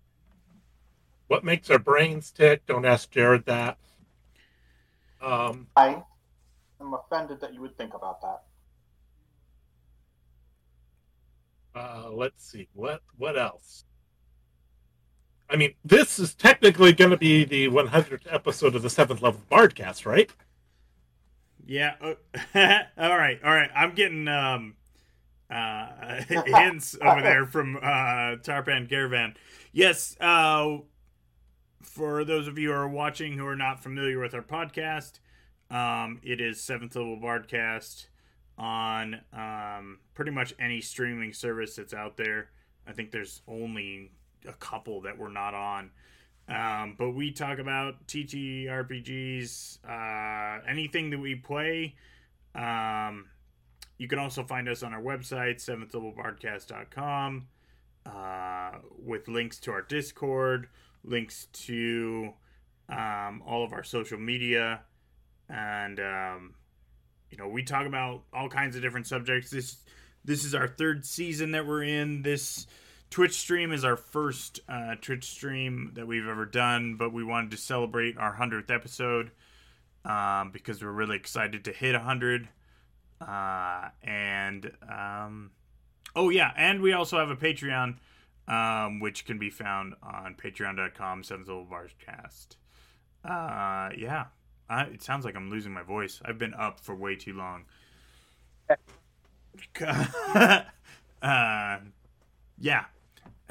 [1.28, 2.66] What makes our brains tick?
[2.66, 3.78] Don't ask Jared that.
[5.22, 6.04] Um, I
[6.82, 8.44] am offended that you would think about that.
[11.74, 13.86] uh, let's see what what else.
[15.52, 19.42] I mean, this is technically going to be the 100th episode of the seventh level
[19.52, 20.32] Bardcast, right?
[21.66, 21.96] Yeah.
[22.02, 22.14] uh,
[22.98, 23.40] all right.
[23.44, 23.70] All right.
[23.76, 24.76] I'm getting um
[25.50, 29.36] uh hints over there from uh Tarpan Caravan.
[29.72, 30.78] Yes, uh
[31.82, 35.20] for those of you who are watching who are not familiar with our podcast,
[35.70, 38.08] um it is seventh level Bardcast
[38.58, 42.50] on um pretty much any streaming service that's out there.
[42.88, 44.12] I think there's only
[44.48, 45.92] a couple that we're not on.
[46.48, 51.96] Um, but we talk about TTRPGs, uh, anything that we play.
[52.56, 53.28] Um,
[53.98, 57.48] you can also find us on our website, seventhlevelbardcast.com,
[58.06, 60.68] uh, with links to our Discord,
[61.04, 62.34] links to
[62.90, 64.82] um, all of our social media,
[65.50, 66.56] and um,
[67.30, 69.52] you know we talk about all kinds of different subjects.
[69.52, 69.78] This
[70.26, 72.22] this is our third season that we're in.
[72.22, 72.68] This
[73.12, 77.52] Twitch stream is our first uh, Twitch stream that we've ever done, but we wanted
[77.52, 79.32] to celebrate our 100th episode
[80.06, 82.48] um, because we're really excited to hit 100.
[83.20, 85.52] Uh, and, um,
[86.16, 87.98] oh, yeah, and we also have a Patreon,
[88.48, 92.56] um, which can be found on patreon.com, Seventh Level Bardcast.
[93.26, 94.28] Uh, yeah,
[94.70, 96.22] I, it sounds like I'm losing my voice.
[96.24, 97.66] I've been up for way too long.
[101.22, 101.78] uh,
[102.62, 102.86] yeah.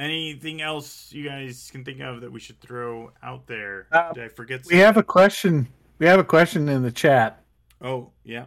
[0.00, 3.86] Anything else you guys can think of that we should throw out there?
[3.92, 4.62] Uh, Did I forget?
[4.64, 5.68] We have a question.
[5.98, 7.44] We have a question in the chat.
[7.82, 8.46] Oh, yeah.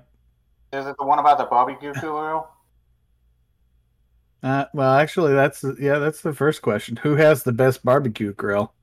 [0.73, 2.49] Is it the one about the barbecue grill?
[4.41, 6.97] Uh, well, actually, that's yeah, that's the first question.
[6.97, 8.73] Who has the best barbecue grill?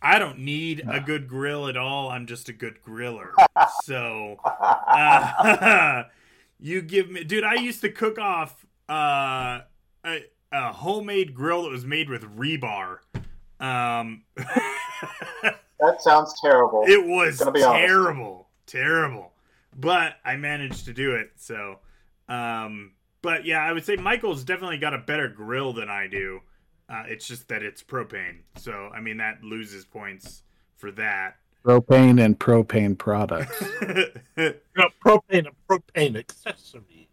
[0.00, 2.08] I don't need a good grill at all.
[2.08, 3.30] I'm just a good griller.
[3.82, 6.04] So, uh,
[6.60, 7.42] you give me, dude.
[7.42, 9.62] I used to cook off uh,
[10.06, 12.98] a, a homemade grill that was made with rebar.
[13.60, 14.22] Um,
[15.80, 16.84] That sounds terrible.
[16.86, 17.86] it was Gonna be honest.
[17.86, 19.32] terrible, terrible.
[19.76, 21.32] But I managed to do it.
[21.36, 21.80] So,
[22.28, 26.40] um, but yeah, I would say Michael's definitely got a better grill than I do.
[26.88, 28.42] Uh, it's just that it's propane.
[28.56, 30.42] So, I mean, that loses points
[30.76, 31.36] for that.
[31.64, 33.62] Propane and propane products.
[34.36, 37.08] You know, propane and propane accessories.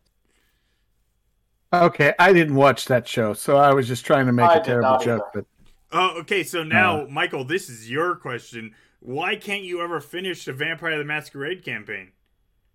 [1.74, 4.64] Okay, I didn't watch that show, so I was just trying to make I a
[4.64, 5.32] terrible joke.
[5.34, 5.46] But
[5.92, 6.44] Oh, okay.
[6.44, 8.74] So now, Michael, this is your question.
[9.00, 12.12] Why can't you ever finish the Vampire the Masquerade campaign?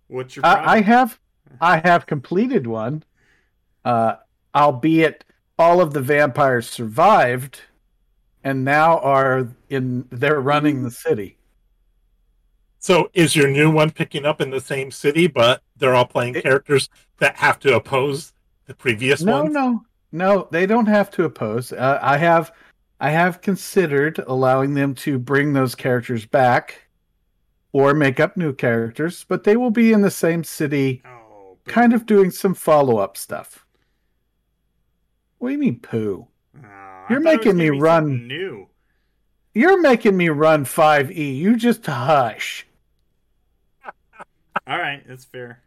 [0.09, 0.69] What's your problem?
[0.69, 1.19] I, I have,
[1.61, 3.05] I have completed one.
[3.85, 4.17] Uh,
[4.55, 5.25] albeit
[5.59, 7.61] all of the vampires survived,
[8.43, 10.07] and now are in.
[10.11, 11.39] They're running the city.
[12.81, 16.35] So, is your new one picking up in the same city, but they're all playing
[16.35, 18.33] It- characters that have to oppose
[18.67, 19.55] the previous No, ones?
[19.55, 20.49] no, no.
[20.51, 21.73] They don't have to oppose.
[21.73, 22.53] Uh, I have,
[23.01, 26.83] I have considered allowing them to bring those characters back,
[27.73, 31.93] or make up new characters, but they will be in the same city, oh, kind
[31.93, 33.67] of doing some follow up stuff.
[35.39, 36.27] What do you mean, poo?
[36.57, 36.61] Oh,
[37.11, 38.69] You're thought it was making me run- New.
[39.53, 41.37] You're making me run 5e.
[41.37, 42.67] You just hush.
[44.67, 45.63] All right, that's fair.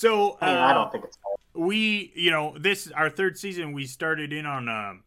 [0.00, 1.62] So I, mean, uh, I don't think it's fair.
[1.66, 3.74] we, you know, this our third season.
[3.74, 4.66] We started in on.
[4.66, 5.02] Um,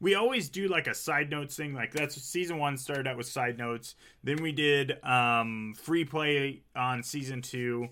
[0.00, 1.72] we always do like a side notes thing.
[1.72, 3.94] Like that's season one started out with side notes.
[4.22, 7.88] Then we did um, free play on season two,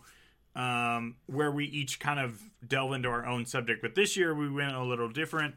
[0.55, 2.39] um, where we each kind of
[2.69, 3.81] delve into our own subject.
[3.81, 5.55] But this year we went a little different,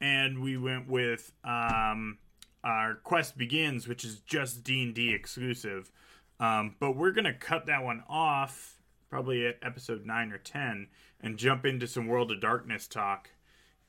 [0.00, 2.16] and we went with um,
[2.64, 5.92] our quest begins, which is just D and D exclusive.
[6.38, 8.79] Um, but we're gonna cut that one off
[9.10, 10.86] probably at episode nine or ten
[11.20, 13.28] and jump into some World of Darkness talk.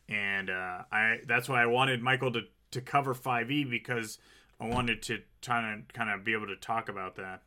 [0.10, 2.41] And uh, I that's why I wanted Michael to,
[2.72, 4.18] to cover five E because
[4.60, 7.43] I wanted to try to kind of be able to talk about that.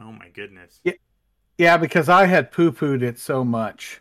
[0.00, 0.80] Oh my goodness.
[0.84, 0.92] Yeah,
[1.58, 4.00] yeah, because I had poo pooed it so much.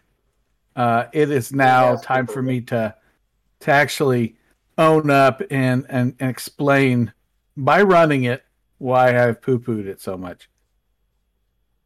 [0.76, 2.96] Uh, it is now Yes, time for me to
[3.62, 4.36] to actually
[4.78, 7.14] own up and, and, and explain
[7.56, 8.44] by running it
[8.78, 10.50] why I've poo pooed it so much.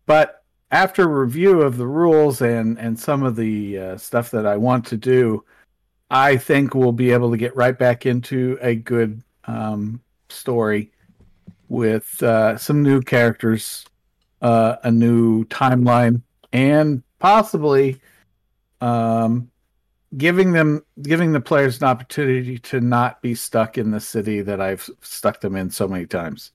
[0.05, 0.36] But
[0.71, 4.85] after review of the rules and, and some of the uh, stuff that I want
[4.87, 5.43] to do,
[6.09, 10.91] I think we'll be able to get right back into a good um, story
[11.69, 13.85] with uh, some new characters
[14.41, 16.21] uh, a new timeline
[16.53, 17.99] and possibly
[18.81, 19.49] um,
[20.15, 24.61] giving them giving the players an opportunity to not be stuck in the city that
[24.61, 26.51] I've stuck them in so many times.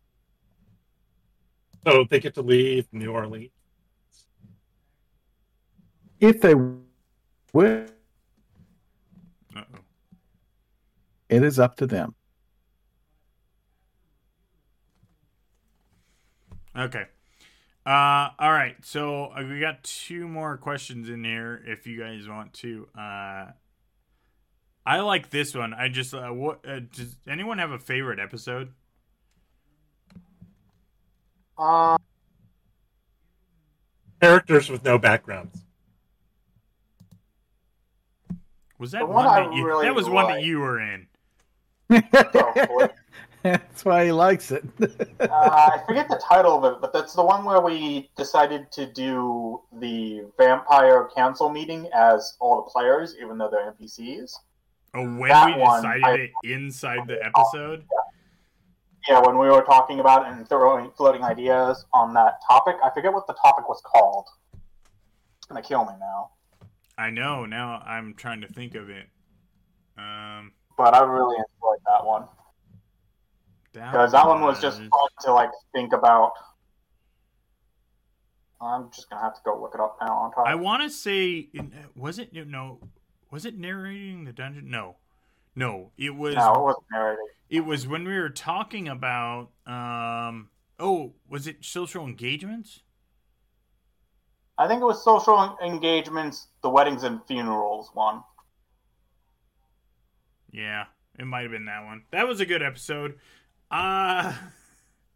[1.84, 3.50] So they get to leave New Orleans.
[6.22, 7.86] If they will,
[11.28, 12.14] it is up to them.
[16.76, 17.06] Okay.
[17.84, 18.76] Uh, all right.
[18.82, 21.60] So uh, we got two more questions in here.
[21.66, 23.46] If you guys want to, uh,
[24.86, 25.74] I like this one.
[25.74, 28.72] I just uh, what uh, does anyone have a favorite episode?
[31.58, 31.98] Uh,
[34.20, 35.64] Characters with no backgrounds.
[38.82, 39.64] Was that The one, one I that you?
[39.64, 41.06] really that was one that you were in.
[43.44, 44.64] That's why he likes it.
[45.20, 48.86] uh, I forget the title of it, but that's the one where we decided to
[48.86, 54.32] do the vampire council meeting as all the players, even though they're NPCs.
[54.94, 57.84] Oh, when That we one, decided I- it inside the episode.
[59.08, 63.12] Yeah, when we were talking about and throwing floating ideas on that topic, I forget
[63.12, 64.26] what the topic was called.
[65.38, 66.30] It's gonna kill me now,
[67.02, 67.46] I know.
[67.46, 69.08] Now I'm trying to think of it.
[69.98, 72.28] Um, but I really enjoyed that one
[73.72, 74.88] because that one was just fun
[75.22, 76.32] to like think about.
[78.60, 80.46] I'm just gonna have to go look it up now on top.
[80.46, 81.48] I want to say,
[81.96, 82.78] was it no?
[83.32, 84.70] Was it narrating the dungeon?
[84.70, 84.96] No,
[85.56, 85.90] no.
[85.98, 86.36] It was.
[86.36, 87.24] no, it wasn't narrated.
[87.50, 89.48] It was when we were talking about.
[89.66, 90.50] Um.
[90.78, 92.82] Oh, was it social engagements?
[94.58, 98.22] I think it was social engagements, the weddings and funerals one.
[100.50, 100.84] Yeah,
[101.18, 102.04] it might have been that one.
[102.10, 103.18] That was a good episode.
[103.70, 104.34] Uh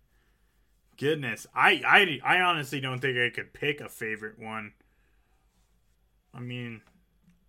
[0.96, 1.46] goodness.
[1.54, 1.82] I
[2.24, 4.72] I I honestly don't think I could pick a favorite one.
[6.34, 6.80] I mean,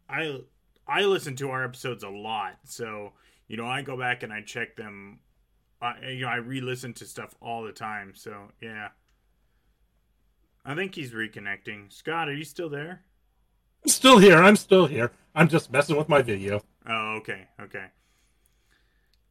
[0.09, 0.41] I
[0.87, 3.13] I listen to our episodes a lot, so
[3.47, 5.19] you know, I go back and I check them
[5.81, 8.13] I you know, I re-listen to stuff all the time.
[8.15, 8.89] So, yeah.
[10.67, 11.91] I think he's reconnecting.
[11.91, 13.01] Scott, are you still there?
[13.85, 14.35] I'm still here.
[14.37, 15.11] I'm still here.
[15.33, 16.61] I'm just messing with my video.
[16.87, 17.85] Oh, okay, okay.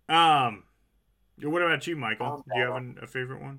[0.09, 0.62] Um,
[1.43, 2.43] what about you, Michael?
[2.49, 3.59] Do you have an, a favorite one?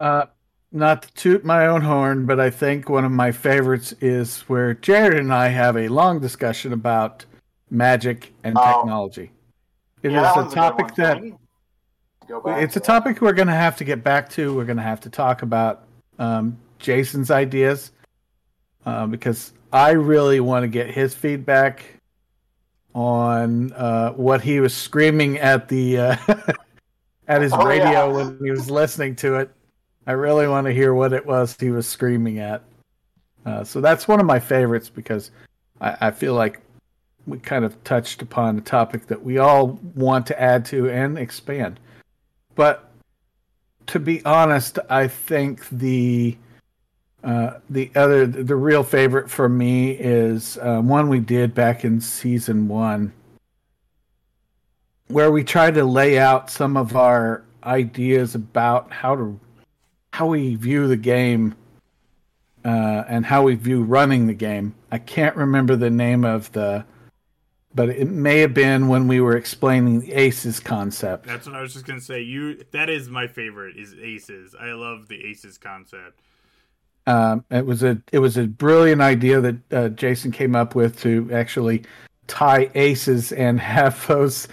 [0.00, 0.26] Uh,
[0.72, 4.74] not to toot my own horn, but I think one of my favorites is where
[4.74, 7.24] Jared and I have a long discussion about
[7.70, 8.64] magic and Oh.
[8.78, 9.30] technology.
[10.02, 10.94] It is Yeah, that a topic one.
[10.96, 11.30] that I need
[12.22, 12.86] to go back it's a to that.
[12.86, 14.54] topic we're going to have to get back to.
[14.56, 15.85] We're going to have to talk about
[16.18, 17.92] um, Jason's ideas
[18.84, 21.84] uh, because I really want to get his feedback
[22.94, 26.16] on uh, what he was screaming at the uh,
[27.28, 28.04] at his Oh, radio yeah.
[28.06, 29.50] when he was listening to it.
[30.06, 32.62] I really want to hear what it was he was screaming at.
[33.44, 35.30] Uh, so that's one of my favorites because
[35.80, 36.60] I, I feel like
[37.26, 41.18] we kind of touched upon a topic that we all want to add to and
[41.18, 41.80] expand.
[42.54, 42.88] But
[43.88, 46.36] to be honest, I think the
[47.24, 52.00] uh, the other the real favorite for me is uh, one we did back in
[52.00, 53.12] season one,
[55.08, 59.40] where we tried to lay out some of our ideas about how to
[60.12, 61.54] how we view the game
[62.64, 64.74] uh, and how we view running the game.
[64.90, 66.84] I can't remember the name of the,
[67.76, 71.26] but it may have been when we were explaining the aces concept.
[71.26, 72.22] That's what I was just gonna say.
[72.22, 74.56] You that is my favorite is aces.
[74.58, 76.20] I love the aces concept.
[77.06, 80.98] Um, it was a it was a brilliant idea that uh, Jason came up with
[81.02, 81.84] to actually
[82.26, 84.48] tie aces and have those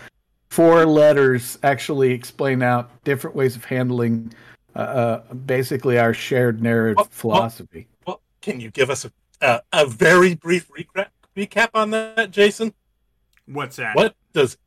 [0.50, 4.34] four letters actually explain out different ways of handling
[4.76, 7.88] uh, uh, basically our shared narrative Well, well- philosophy.
[8.06, 9.12] Well, can you give us a
[9.42, 11.08] a, a very brief recap
[11.38, 12.74] recap on that, Jason?
[13.46, 13.96] What's that?
[13.96, 14.58] What does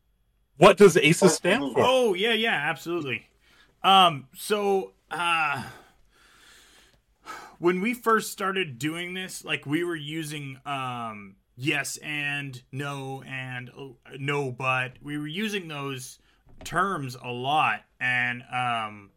[0.57, 1.79] what does ACES stand for?
[1.79, 3.27] Oh yeah, yeah, absolutely.
[3.83, 5.63] Um, so uh
[7.59, 13.71] when we first started doing this, like we were using um yes and no and
[13.75, 16.19] oh, no but we were using those
[16.63, 19.09] terms a lot and um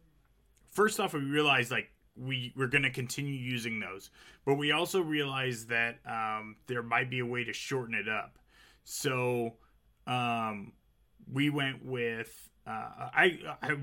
[0.71, 4.09] first off we realized like we we're going to continue using those
[4.43, 8.39] but we also realized that um there might be a way to shorten it up
[8.83, 9.53] so
[10.07, 10.73] um
[11.31, 13.77] we went with uh i i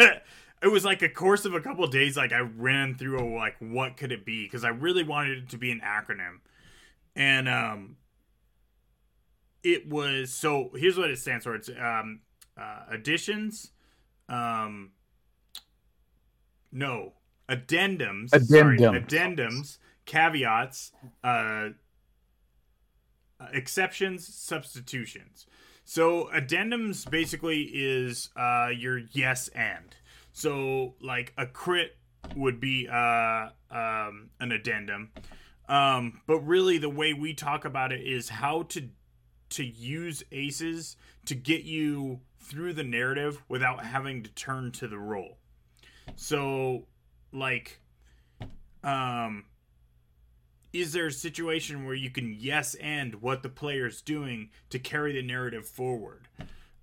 [0.62, 3.24] it was like a course of a couple of days like i ran through a,
[3.36, 4.44] like what could it be?
[4.44, 6.38] Because i really wanted it to be an acronym.
[7.16, 7.96] And um
[9.62, 11.54] it was so here's what it stands for.
[11.54, 12.20] It's um
[12.56, 13.72] uh additions
[14.28, 14.90] um
[16.72, 17.12] no
[17.48, 19.06] addendums sorry, Addendums.
[19.06, 20.92] addendums caveats
[21.24, 21.68] uh
[23.52, 25.46] exceptions, substitutions.
[25.84, 29.94] So addendums basically is uh, your yes and.
[30.32, 31.96] So like a crit
[32.36, 35.10] would be uh, um, an addendum,
[35.68, 38.88] um, but really the way we talk about it is how to
[39.50, 44.98] to use aces to get you through the narrative without having to turn to the
[44.98, 45.38] roll.
[46.16, 46.86] So
[47.32, 47.80] like
[48.84, 49.44] um
[50.72, 55.12] is there a situation where you can yes and what the player's doing to carry
[55.12, 56.28] the narrative forward?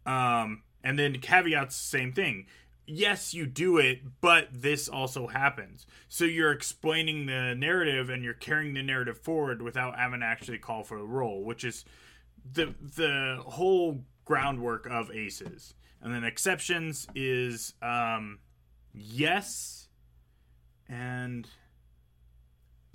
[0.06, 2.46] Um, and then caveats, same thing.
[2.88, 5.88] Yes, you do it, but this also happens.
[6.08, 10.60] So you're explaining the narrative and you're carrying the narrative forward without having to actually
[10.60, 11.84] call for a roll, which is
[12.52, 15.74] the the whole groundwork of aces.
[16.00, 18.38] And then exceptions is um,
[18.94, 19.88] yes
[20.88, 21.48] and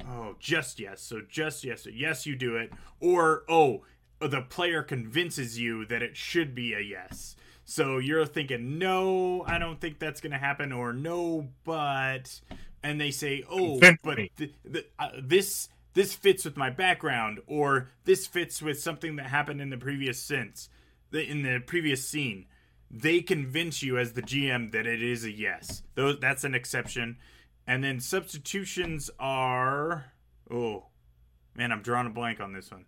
[0.08, 1.00] Oh, just yes.
[1.02, 1.86] So just yes.
[1.90, 2.72] Yes, you do it.
[3.00, 3.82] Or oh,
[4.20, 7.36] the player convinces you that it should be a yes.
[7.64, 12.40] So you're thinking, no, I don't think that's going to happen, or no, but,
[12.82, 17.40] and they say, oh, Convince but th- th- uh, this this fits with my background,
[17.46, 20.68] or this fits with something that happened in the previous sense,
[21.10, 22.46] the, in the previous scene.
[22.90, 25.82] They convince you as the GM that it is a yes.
[25.94, 27.18] Those that's an exception.
[27.70, 30.06] And then substitutions are
[30.50, 30.86] oh
[31.54, 32.84] man, I'm drawing a blank on this one.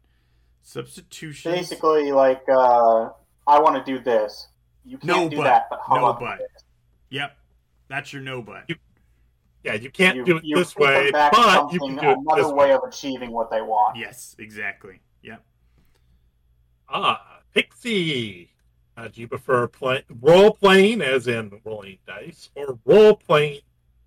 [0.62, 3.10] Substitutions Basically, like, uh,
[3.46, 4.48] I want to do this.
[4.84, 6.38] You can't No, do but- that, but how no, about but.
[6.38, 6.64] this?
[7.10, 7.36] Yep.
[7.86, 8.64] That's your no but.
[8.68, 8.74] You-
[9.62, 12.42] Yeah, you can't You, do it this way, back but you can do it another
[12.42, 12.72] this way way.
[12.72, 13.96] of achieving what they want.
[13.96, 15.00] Yes, exactly.
[15.22, 15.44] Yep.
[16.88, 18.50] Ah, Pixie.
[18.96, 23.60] Uh, do you prefer play- role playing, as in rolling dice, or role playing,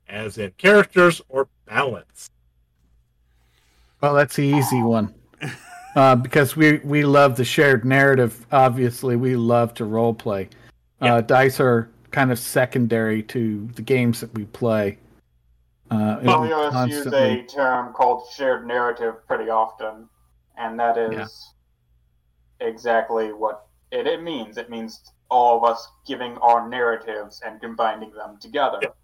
[0.07, 2.29] as in characters or balance?
[4.01, 5.13] Well, that's the easy one.
[5.95, 8.45] Uh, because we, we love the shared narrative.
[8.51, 10.49] Obviously, we love to role play.
[11.01, 11.15] Yeah.
[11.15, 14.97] Uh, dice are kind of secondary to the games that we play.
[15.91, 20.09] Uh, and we Familiars use a term called shared narrative pretty often,
[20.57, 21.53] and that is
[22.59, 24.57] exactly what it, it means.
[24.57, 28.79] It means all of us giving our narratives and combining them together.
[28.81, 28.95] Yep.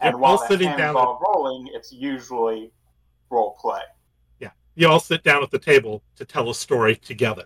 [0.00, 2.70] And while all that sitting can down involve rolling, it's usually
[3.30, 3.80] role play.
[4.40, 7.44] Yeah, you all sit down at the table to tell a story together.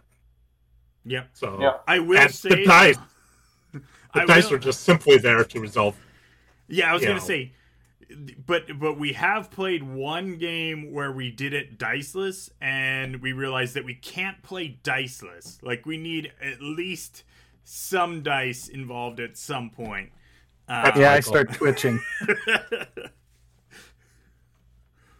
[1.04, 1.28] Yep.
[1.32, 1.84] So Yep.
[1.88, 2.96] I will And say the dice.
[3.72, 3.80] the
[4.14, 5.96] I dice will- are just simply there to resolve.
[6.68, 7.52] Yeah, I was gonna say,
[8.46, 13.74] but but we have played one game where we did it diceless, and we realized
[13.74, 15.58] that we can't play diceless.
[15.62, 17.24] Like we need at least
[17.64, 20.10] some dice involved at some point.
[20.70, 22.00] Uh, yeah, I start twitching.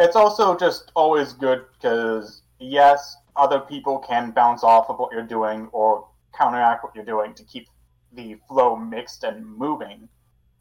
[0.01, 5.23] It's also just always good because, yes, other people can bounce off of what you're
[5.27, 7.69] doing or counteract what you're doing to keep
[8.15, 10.09] the flow mixed and moving.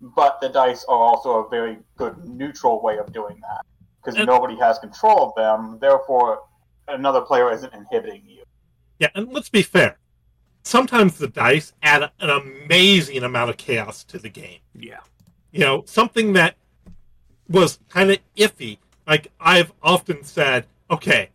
[0.02, 3.66] But the dice are also a very good neutral way of doing that
[4.02, 5.80] because And- nobody has control of them.
[5.80, 6.42] Therefore,
[6.90, 8.44] another player isn't inhibiting you.
[9.00, 9.98] Yeah, and let's be fair.
[10.64, 14.60] Sometimes the dice add an amazing amount of chaos to the game.
[14.74, 15.00] yeah,
[15.52, 16.56] you know, something that
[17.48, 18.78] was kind of iffy.
[19.08, 21.30] Like I've often said, okay,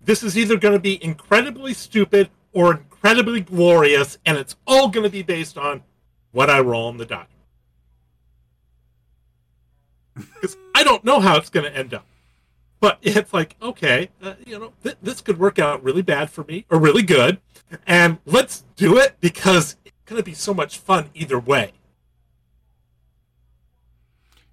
[0.00, 5.04] this is either going to be incredibly stupid or incredibly glorious, and it's all going
[5.04, 5.82] to be based on
[6.32, 7.26] what I roll on the die.
[10.14, 12.06] Because I don't know how it's going to end up.
[12.82, 16.44] But it's like, okay, uh, you know, th- this could work out really bad for
[16.44, 17.40] me or really good,
[17.86, 21.72] and let's do it because it's going to be so much fun either way.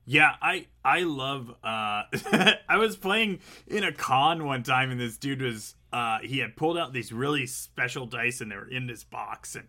[0.05, 0.35] yeah.
[0.41, 1.51] I I love.
[1.63, 2.03] uh
[2.69, 5.75] I was playing in a con one time, and this dude was.
[5.91, 9.55] uh He had pulled out these really special dice, and they were in this box,
[9.55, 9.67] and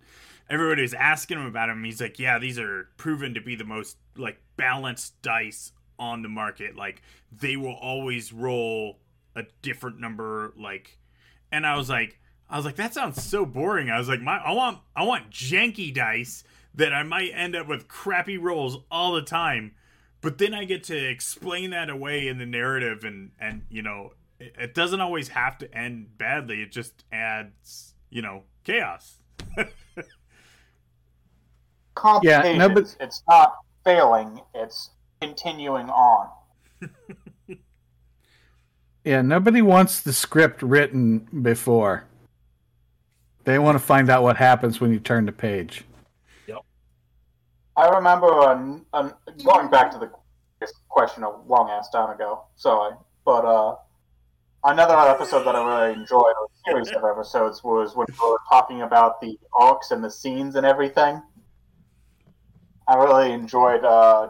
[0.49, 1.83] everybody was asking him about them.
[1.85, 6.29] He's like, "Yeah, these are proven to be the most like balanced dice on the
[6.29, 6.75] market.
[6.75, 8.99] Like they will always roll
[9.37, 10.53] a different number.
[10.57, 10.99] Like,
[11.53, 13.91] and I was like, I was like, that sounds so boring.
[13.91, 16.43] I was like, my, I want, I want janky dice
[16.75, 19.77] that I might end up with crappy rolls all the time.
[20.21, 24.13] But then I get to explain that away in the narrative, and and you know,
[24.39, 26.61] it, it doesn't always have to end badly.
[26.61, 29.17] It just adds, you know, chaos.
[31.95, 32.59] Complications.
[32.59, 34.91] no, but- It's not failing, it's
[35.21, 36.31] continuing on.
[39.03, 42.05] Yeah, nobody wants the script written before.
[43.45, 45.85] They want to find out what happens when you turn the page.
[46.47, 46.59] Yep.
[47.79, 50.11] I remember an, an, going back to the
[50.91, 52.45] question a long ass time ago.
[52.57, 52.95] Sorry,
[53.25, 53.77] but uh,
[54.63, 58.83] Another episode that I really enjoyed, or series of episodes, was when we were talking
[58.83, 61.23] about the arcs and the scenes and everything.
[62.87, 64.29] I really enjoyed uh,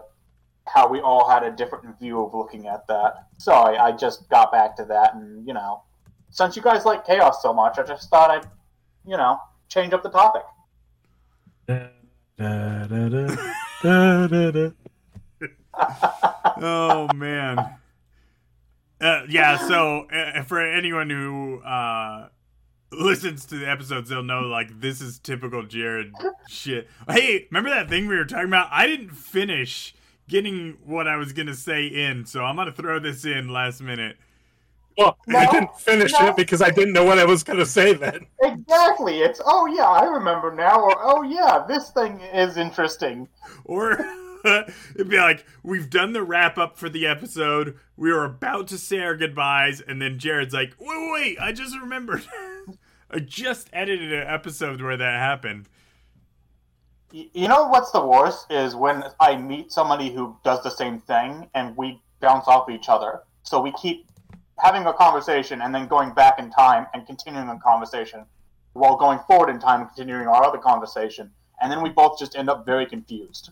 [0.72, 3.26] how we all had a different view of looking at that.
[3.38, 5.82] Sorry, I just got back to that, and you know,
[6.30, 8.46] since you guys like chaos so much, I just thought I'd,
[9.06, 10.42] you know, change up the topic.
[11.66, 11.88] Da,
[12.38, 14.70] da, da,
[16.62, 17.58] oh man.
[19.00, 22.28] Uh, yeah, so uh, for anyone who uh,
[22.92, 26.12] listens to the episodes, they'll know like this is typical Jared
[26.48, 26.88] shit.
[27.08, 28.68] Hey, remember that thing we were talking about?
[28.70, 29.94] I didn't finish
[30.30, 34.16] getting what I was gonna say in, so I'm gonna throw this in last minute.
[34.96, 36.28] Well, I didn't finish no.
[36.28, 38.26] it because I didn't know what I was going to say then.
[38.42, 39.20] Exactly.
[39.20, 43.28] It's oh yeah, I remember now, or oh yeah, this thing is interesting.
[43.64, 43.92] Or
[44.44, 47.78] it'd be like, we've done the wrap up for the episode.
[47.96, 51.52] We were about to say our goodbyes, and then Jared's like, wait, wait, wait I
[51.52, 52.26] just remembered.
[53.10, 55.68] I just edited an episode where that happened.
[57.12, 61.00] Y- You know what's the worst is when I meet somebody who does the same
[61.00, 63.22] thing and we bounce off each other.
[63.42, 64.06] So we keep
[64.58, 68.26] having a conversation and then going back in time and continuing a conversation
[68.74, 71.30] while going forward in time and continuing our other conversation.
[71.60, 73.50] And then we both just end up very confused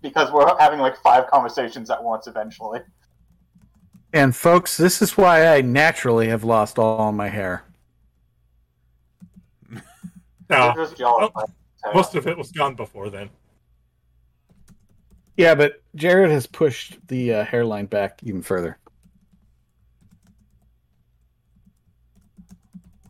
[0.00, 2.80] because we're having like five conversations at once eventually.
[4.12, 7.64] And folks, this is why I naturally have lost all my hair.
[10.48, 11.30] No, just jealous.
[11.36, 11.44] Oh.
[11.94, 13.30] most of it was gone before then.
[15.36, 18.78] Yeah, but Jared has pushed the uh, hairline back even further.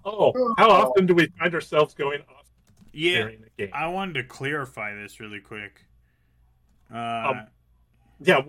[0.05, 2.47] Oh, how often do we find ourselves going off
[2.93, 3.71] Yeah, during the game?
[3.75, 5.85] I wanted to clarify this really quick.
[6.93, 6.97] Uh,
[7.31, 7.47] Um,
[8.21, 8.43] yeah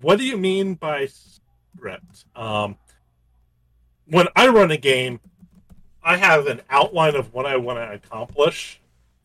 [0.00, 1.08] what do you mean by
[1.76, 2.76] script um
[4.06, 5.18] when i run a game
[6.02, 8.80] i have an outline of what i want to accomplish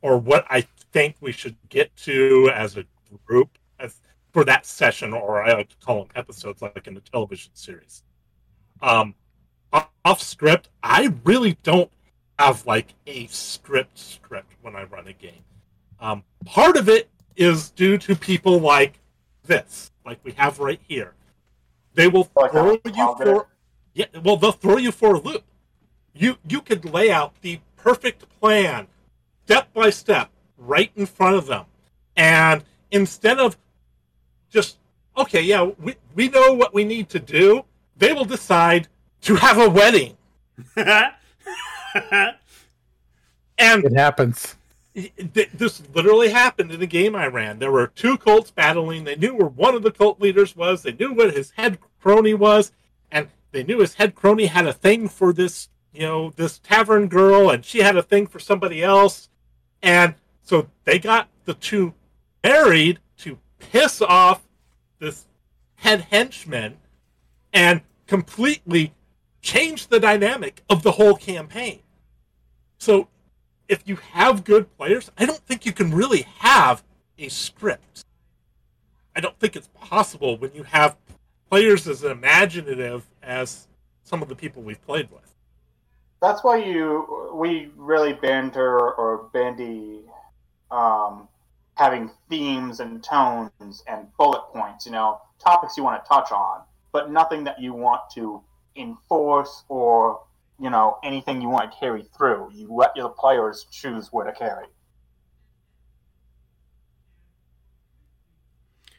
[0.07, 2.85] or what i think we should get to as a
[3.25, 4.01] group as
[4.31, 8.03] for that session or i like to call them episodes like in a television series
[8.81, 9.13] um
[9.73, 11.91] off- script i really don't
[12.39, 15.43] have like a script script when i run a game
[15.99, 18.99] um part of it is due to people like
[19.47, 21.13] this, like we have right here.
[21.93, 23.47] They will Like throw you for
[23.93, 25.43] yeah, well they'll throw you for a loop.
[26.13, 28.87] You you could lay out the perfect plan,
[29.47, 31.63] step by step, right in front of them,
[32.17, 33.55] and instead of
[34.49, 34.77] just
[35.15, 37.63] okay, yeah, we we know what we need to do,
[37.95, 38.89] they will decide
[39.21, 40.17] to have a wedding,
[40.75, 41.05] and
[43.57, 44.55] It happens.
[45.53, 47.59] This literally happened in a game I ran.
[47.59, 49.05] There were two cults battling.
[49.05, 50.81] They knew where one of the cult leaders was.
[50.81, 52.73] They knew what his head crony was,
[53.11, 57.07] and they knew his head crony had a thing for this, you know, this tavern
[57.07, 59.29] girl, and she had a thing for somebody else.
[59.81, 61.93] And so they got the two
[62.43, 64.41] married to piss off
[64.99, 65.25] this
[65.75, 66.77] head henchman
[67.53, 68.93] and completely
[69.41, 71.79] change the dynamic of the whole campaign.
[72.77, 73.07] So
[73.67, 76.83] if you have good players, I don't think you can really have
[77.17, 78.05] a script.
[79.15, 80.95] I don't think it's possible when you have
[81.49, 83.67] players as imaginative as
[84.03, 85.26] some of the people we've played with.
[86.21, 90.01] That's why you we really banter or bandy
[90.71, 91.27] um,
[91.75, 96.61] having themes and tones and bullet points, you know, topics you want to touch on,
[96.91, 98.41] but nothing that you want to
[98.75, 100.21] enforce or
[100.59, 102.49] you know anything you want to carry through.
[102.53, 104.65] You let your players choose where to carry.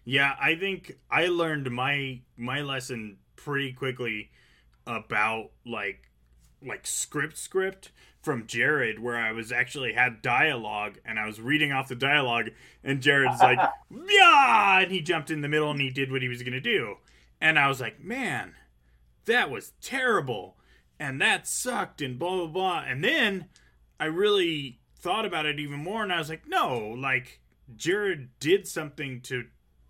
[0.05, 4.31] Yeah, I think I learned my my lesson pretty quickly
[4.87, 6.08] about like
[6.65, 7.91] like script script
[8.21, 12.51] from Jared where I was actually had dialogue and I was reading off the dialogue
[12.83, 13.59] and Jared's like,
[13.91, 16.61] "Yeah!" and he jumped in the middle and he did what he was going to
[16.61, 16.97] do.
[17.41, 18.55] And I was like, "Man,
[19.27, 20.57] that was terrible."
[21.01, 22.85] And that sucked and blah blah blah.
[22.87, 23.47] And then
[24.01, 27.41] I really thought about it even more and I was like, "No, like
[27.77, 29.45] Jared did something to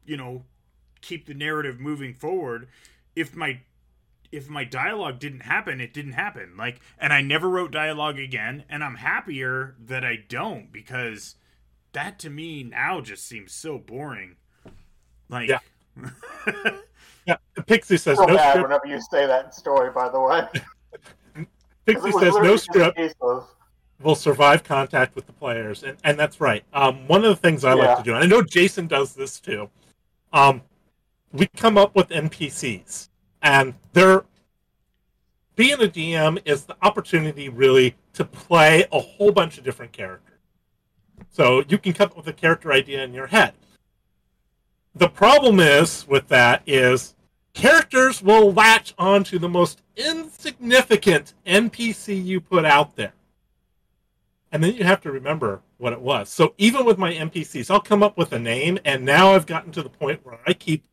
[0.05, 0.45] you know
[1.01, 2.69] keep the narrative moving forward
[3.15, 3.61] if my
[4.31, 8.65] if my dialogue didn't happen it didn't happen like and i never wrote dialogue again
[8.69, 11.37] and i'm happier that i don't because
[11.93, 14.37] that to me now just seems so boring
[15.29, 15.59] like Yeah.
[17.27, 18.69] Yeah, Pixie says So no bad script.
[18.69, 20.47] whenever you say that story, by the way.
[21.35, 21.47] 'Cause
[21.85, 22.99] Pixie says no script
[24.03, 26.65] will survive contact with the players, and, and that's right.
[26.73, 27.85] Um, one of the things I Yeah.
[27.85, 29.69] like to do, and I know Jason does this too.
[30.33, 30.63] Um,
[31.33, 33.11] we come up with NPCs,
[33.43, 33.75] and
[35.59, 40.39] being a DM is the opportunity really to play a whole bunch of different characters.
[41.31, 43.55] So you can come up with a character idea in your head.
[44.95, 47.17] The problem is with that is
[47.55, 53.15] characters will latch onto the most insignificant NPC you put out there.
[54.53, 56.29] And then you have to remember what it was.
[56.29, 59.73] So even with my NPCs, I'll come up with a name, and now I've gotten
[59.73, 60.85] to the point where I keep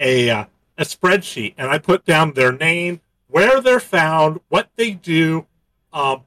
[0.00, 0.44] a uh,
[0.80, 5.46] a spreadsheet and I put down their name, where they're found, what they do,
[5.92, 6.22] um,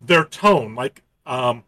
[0.00, 0.76] their tone.
[0.76, 1.64] Like, um,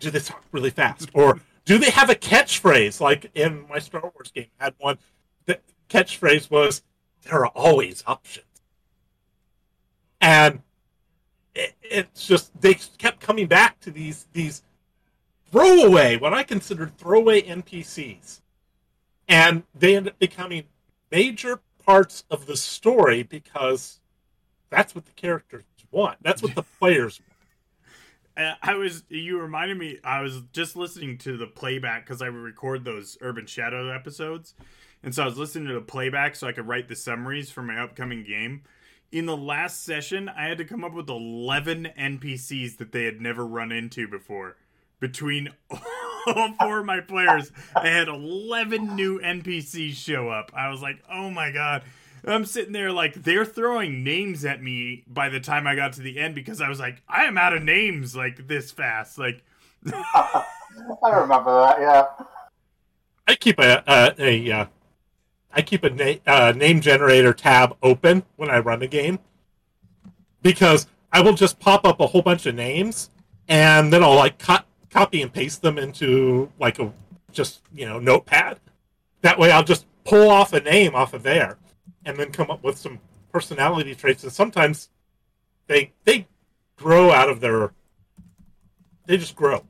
[0.00, 3.00] do they talk really fast, or do they have a catchphrase?
[3.00, 4.98] Like in my Star Wars game, I had one.
[5.46, 6.82] The catchphrase was,
[7.22, 8.44] "There are always options,"
[10.20, 10.62] and
[11.54, 14.62] it, it's just they kept coming back to these these
[15.50, 18.40] throwaway, what I considered throwaway NPCs,
[19.26, 20.64] and they ended up becoming
[21.10, 24.00] major parts of the story because
[24.70, 26.18] that's what the characters want.
[26.22, 27.28] That's what the players want.
[28.36, 32.28] Uh, I was you reminded me I was just listening to the playback because I
[32.28, 34.54] would record those Urban Shadow episodes.
[35.02, 37.62] And so I was listening to the playback so I could write the summaries for
[37.62, 38.62] my upcoming game.
[39.10, 43.20] In the last session, I had to come up with 11 NPCs that they had
[43.20, 44.56] never run into before.
[45.00, 45.48] Between
[46.36, 50.52] all four of my players, I had 11 new NPCs show up.
[50.54, 51.82] I was like, oh my god.
[52.24, 56.00] I'm sitting there like they're throwing names at me by the time I got to
[56.00, 59.18] the end because I was like, I am out of names like this fast.
[59.18, 59.42] Like,
[59.92, 60.44] I
[61.04, 61.80] remember that.
[61.80, 62.06] Yeah.
[63.26, 64.66] I keep a a, a uh,
[65.52, 69.18] I keep a na- uh, name generator tab open when I run a game
[70.42, 73.10] because I will just pop up a whole bunch of names
[73.48, 76.92] and then I'll like cut copy and paste them into like a
[77.32, 78.58] just you know notepad.
[79.22, 81.58] That way, I'll just pull off a name off of there,
[82.04, 82.98] and then come up with some
[83.32, 84.22] personality traits.
[84.22, 84.90] And sometimes
[85.66, 86.26] they they
[86.76, 87.72] grow out of their
[89.06, 89.64] they just grow.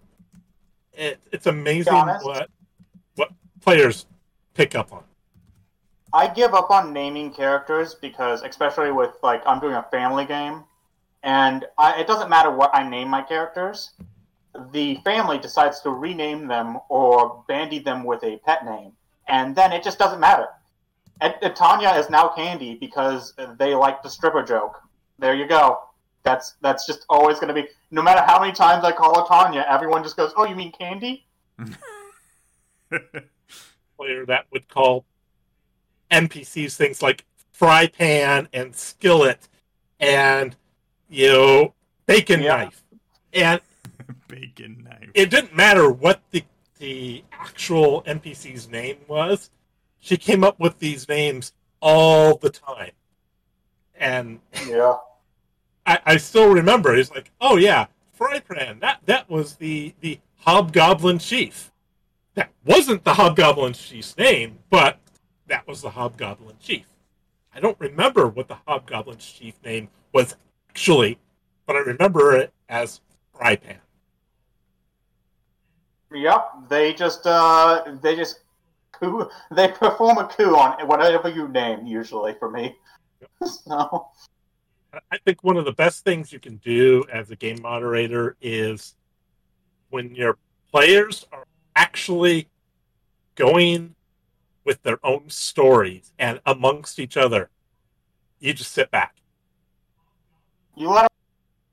[0.92, 2.50] It, it's amazing what
[3.14, 4.06] what players
[4.54, 5.04] pick up on.
[6.12, 10.64] I give up on naming characters because, especially with like I'm doing a family game,
[11.22, 13.92] and I, it doesn't matter what I name my characters
[14.72, 18.92] the family decides to rename them or bandy them with a pet name,
[19.28, 20.46] and then it just doesn't matter.
[21.20, 24.80] And, and Tanya is now Candy because they like the stripper joke.
[25.18, 25.80] There you go.
[26.22, 27.68] That's that's just always going to be.
[27.90, 30.72] No matter how many times I call her Tanya, everyone just goes, "Oh, you mean
[30.72, 31.26] Candy?"
[33.96, 35.04] Player that would call
[36.10, 39.48] NPCs things like fry pan and skillet
[39.98, 40.54] and
[41.08, 41.74] you know
[42.06, 42.56] bacon yeah.
[42.56, 42.84] knife
[43.32, 43.60] and
[44.28, 45.10] bacon knife.
[45.14, 46.44] It didn't matter what the
[46.78, 49.50] the actual NPC's name was.
[49.98, 52.92] She came up with these names all the time,
[53.96, 54.96] and yeah,
[55.84, 56.94] I, I still remember.
[56.94, 57.86] He's like, "Oh yeah,
[58.18, 58.80] Frypan.
[58.80, 61.72] That that was the the Hobgoblin Chief.
[62.34, 64.98] That wasn't the Hobgoblin Chief's name, but
[65.48, 66.86] that was the Hobgoblin Chief.
[67.52, 70.36] I don't remember what the Hobgoblin Chief name was
[70.70, 71.18] actually,
[71.66, 73.00] but I remember it as
[73.34, 73.78] Frypan.
[76.12, 78.40] Yep, they just uh, they just
[78.92, 79.28] coup.
[79.50, 81.86] They perform a coup on whatever you name.
[81.86, 82.76] Usually for me,
[83.44, 84.08] so.
[85.12, 88.94] I think one of the best things you can do as a game moderator is
[89.90, 90.38] when your
[90.72, 91.44] players are
[91.76, 92.48] actually
[93.34, 93.94] going
[94.64, 97.50] with their own stories and amongst each other,
[98.40, 99.16] you just sit back.
[100.74, 101.08] You let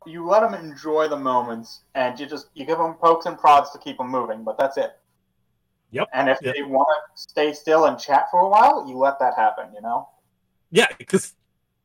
[0.06, 3.72] you let them enjoy the moments, and you just you give them pokes and prods
[3.72, 4.44] to keep them moving.
[4.44, 4.98] But that's it.
[5.92, 6.10] Yep.
[6.14, 6.56] And if yep.
[6.56, 9.68] they want to stay still and chat for a while, you let that happen.
[9.74, 10.10] You know.
[10.72, 11.34] Yeah, because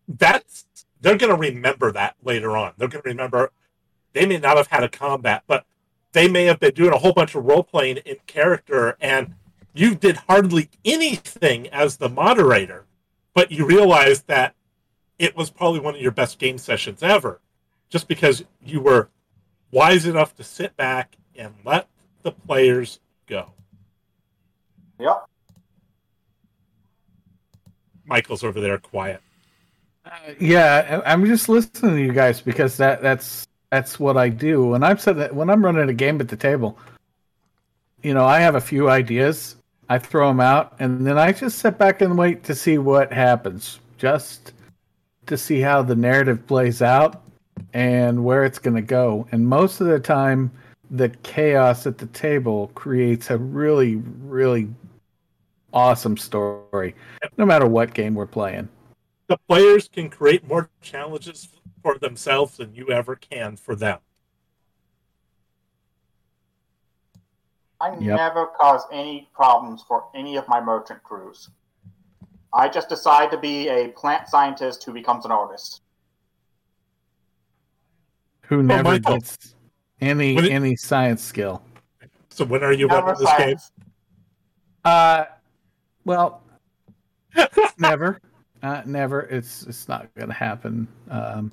[0.09, 0.67] that's
[1.01, 2.73] they're going to remember that later on.
[2.77, 3.53] They're going to remember
[4.13, 5.65] they may not have had a combat, but
[6.13, 9.35] they may have been doing a whole bunch of role playing in character, and
[9.73, 12.87] you did hardly anything as the moderator,
[13.35, 14.55] but you realized that
[15.19, 17.41] it was probably one of your best game sessions ever
[17.91, 19.11] just because you were
[19.73, 21.89] wise enough to sit back and let
[22.23, 23.53] the players go.
[24.99, 25.27] Yep.
[28.07, 29.21] Michael's over there quiet.
[30.05, 30.11] Uh,
[30.41, 34.83] yeah, I'm just listening to you guys because that that's that's what I do when
[34.83, 36.79] I'm that when I'm running a game at the table.
[38.03, 39.57] You know, I have a few ideas.
[39.89, 43.13] I throw them out, and then I just sit back and wait to see what
[43.13, 44.53] happens, just
[45.27, 47.23] to see how the narrative plays out
[47.73, 49.27] and where it's going to go.
[49.33, 50.51] And most of the time,
[50.91, 54.69] the chaos at the table creates a really, really
[55.73, 56.95] awesome story,
[57.37, 58.69] no matter what game we're playing.
[59.29, 61.49] the players can create more challenges
[61.85, 64.01] for themselves than you ever can for them.
[67.81, 68.01] I Yep.
[68.01, 71.49] never cause any problems for any of my merchant crews.
[72.53, 75.83] I just decide to be a plant scientist who becomes an artist.
[78.51, 79.15] Who never Michael.
[79.15, 79.55] gets
[80.01, 81.63] any it- any science skill.
[82.31, 83.57] So when are you Never running this game?
[84.85, 85.25] Uh,
[86.05, 86.43] well,
[87.79, 88.21] never,
[88.63, 89.21] uh, never.
[89.23, 90.89] It's it's not going to happen.
[91.09, 91.53] Um,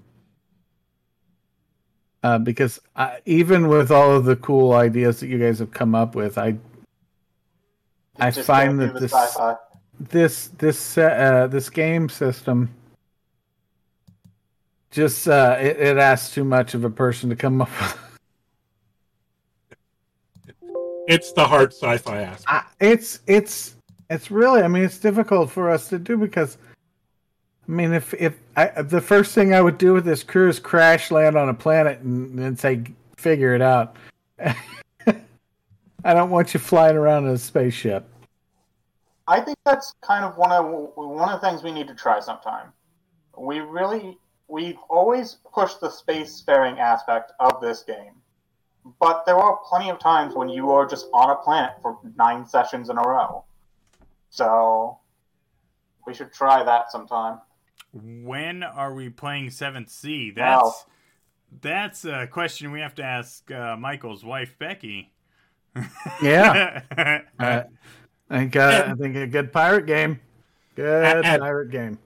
[2.24, 5.93] uh, because I, even with all of the cool ideas that you guys have come
[5.93, 6.58] up with, I
[8.20, 9.58] I find that do the
[10.00, 12.74] this this this uh, this game system
[14.91, 17.97] just uh, it, it asks too much of a person to come up with.
[21.07, 22.45] It's the hard sci-fi aspect.
[22.47, 23.75] I, it's it's
[24.09, 26.57] it's really i mean it's difficult for us to do because
[27.67, 30.59] i mean if if I, the first thing i would do with this crew is
[30.59, 32.83] crash land on a planet and then say
[33.17, 33.95] figure it out
[34.45, 34.53] i
[36.13, 38.05] don't want you flying around in a spaceship
[39.27, 42.19] I think that's kind of one of one of the things we need to try
[42.19, 42.71] sometime.
[43.38, 44.17] We really
[44.48, 48.14] we've always pushed the spacefaring aspect of this game,
[49.00, 52.45] but there are plenty of times when you are just on a planet for nine
[52.45, 53.43] sessions in a row.
[54.30, 55.00] So
[56.06, 57.39] we should try that sometime.
[57.93, 60.34] When are we playing Seventh Sea?
[60.36, 60.62] Wow.
[60.64, 60.86] That's
[61.62, 65.12] that's a question we have to ask uh, Michael's wife Becky.
[66.22, 66.82] yeah
[67.39, 67.62] uh,
[68.30, 70.20] i think uh, i think a good pirate game
[70.76, 72.00] good And- pirate game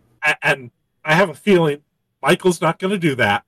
[0.43, 0.69] And
[1.05, 1.81] I have a feeling
[2.21, 3.43] Michael's not going to do that.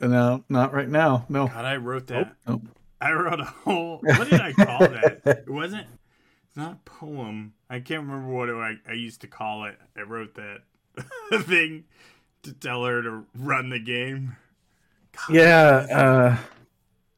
[0.00, 2.34] no not right now no God, I wrote that.
[2.46, 2.72] Nope, nope.
[3.00, 3.98] I wrote a whole.
[4.02, 5.20] What did I call that?
[5.24, 5.86] It wasn't.
[6.48, 7.52] It's not a poem.
[7.70, 9.78] I can't remember what it, I, I used to call it.
[9.96, 10.62] I wrote that
[11.44, 11.84] thing
[12.42, 14.36] to tell her to run the game.
[15.12, 16.36] God, yeah uh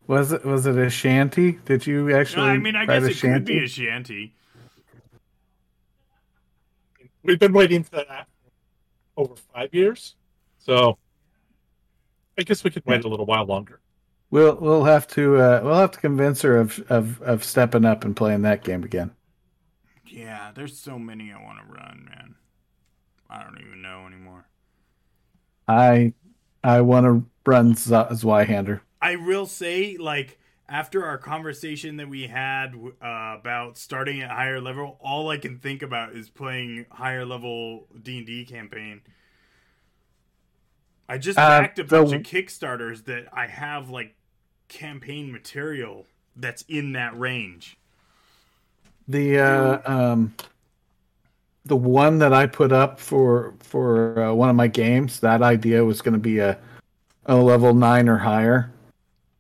[0.07, 3.03] was it was it a shanty did you No, actually I mean, I write guess
[3.05, 3.59] a it could shanty?
[3.59, 4.35] be a shanty.
[7.23, 8.36] We've been waiting for that for
[9.17, 10.17] over five years.
[10.59, 10.99] So
[12.39, 13.81] I guess we could wait a little while longer.
[14.31, 18.05] We'll we'll have to uh, we'll have to convince her of, of of stepping up
[18.05, 19.13] and playing that game again.
[20.07, 22.35] Yeah, there's so many I want to run, man.
[23.29, 24.47] I don't even know anymore.
[25.69, 26.13] I
[26.63, 28.81] I want to run Z- Zweihander.
[29.01, 30.39] I will say, like,
[30.69, 35.59] after our conversation that we had uh, about starting at higher level, all I can
[35.59, 39.01] think about is playing higher level D and D campaign.
[41.09, 44.15] I just Uh, backed a the- bunch of Kickstarters that I have like
[44.69, 47.79] campaign material that's in that range.
[49.09, 50.35] The uh, um
[51.65, 55.85] the one that I put up for for uh, one of my games, that idea
[55.85, 56.59] was going to be a
[57.27, 58.73] a level nine or higher,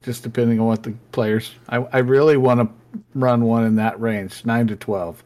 [0.02, 1.52] just depending on what the players.
[1.68, 5.22] I I really want to run one in that range, nine to twelve.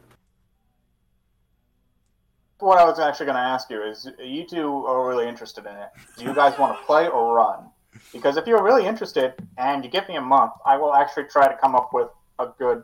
[2.59, 5.75] What I was actually going to ask you is, you two are really interested in
[5.75, 5.89] it.
[6.15, 7.65] Do you guys want to play or run?
[8.13, 11.47] Because if you're really interested and you give me a month, I will actually try
[11.47, 12.83] to come up with a good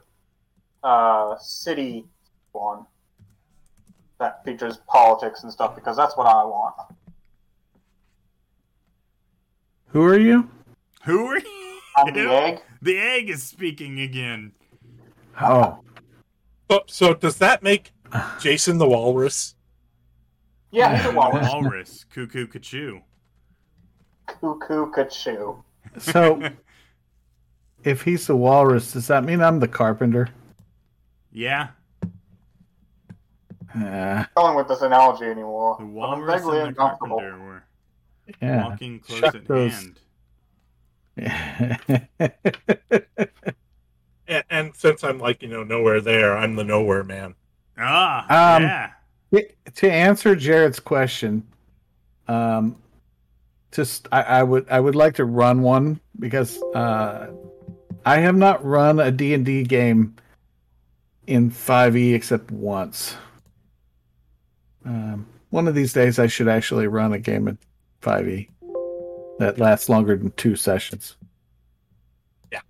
[0.84, 2.06] uh, city
[2.54, 2.88] one
[4.20, 5.76] that features politics and stuff.
[5.76, 6.74] Because that's what I want.
[9.90, 10.50] Who are you?
[11.04, 11.67] Who are you?
[11.98, 12.60] I'm the egg.
[12.82, 14.52] The egg is speaking again.
[15.42, 15.80] Oh,
[16.70, 17.92] So, so does that make
[18.40, 19.56] Jason the Walrus?
[20.72, 21.48] Yeah, he's a walrus.
[21.50, 23.02] walrus, cuckoo, kachoo.
[24.28, 25.64] Cuckoo, kachoo.
[25.98, 26.42] so
[27.84, 30.30] if he's the walrus, does that mean I'm the carpenter?
[31.32, 31.70] Yeah,
[33.76, 35.76] Uh, Going with this analogy anymore.
[35.78, 37.64] the I'm walrus and the carpenter were
[38.42, 38.66] yeah.
[38.68, 40.00] walking close Chuck at those- hand.
[44.28, 47.34] And, and since I'm like, you know, nowhere there, I'm the nowhere man.
[47.78, 48.92] Ah, Um, yeah.
[49.76, 51.48] to answer Jared's question,
[52.28, 52.76] um,
[53.72, 57.28] just I, I would I would like to run one because uh,
[58.06, 60.16] I have not run a D and D game
[61.28, 63.16] in five E except once.
[64.86, 67.58] Um, one of these days, I should actually run a game in
[68.02, 68.50] five E
[69.40, 71.16] that lasts longer than two sessions.
[72.52, 72.62] Yeah.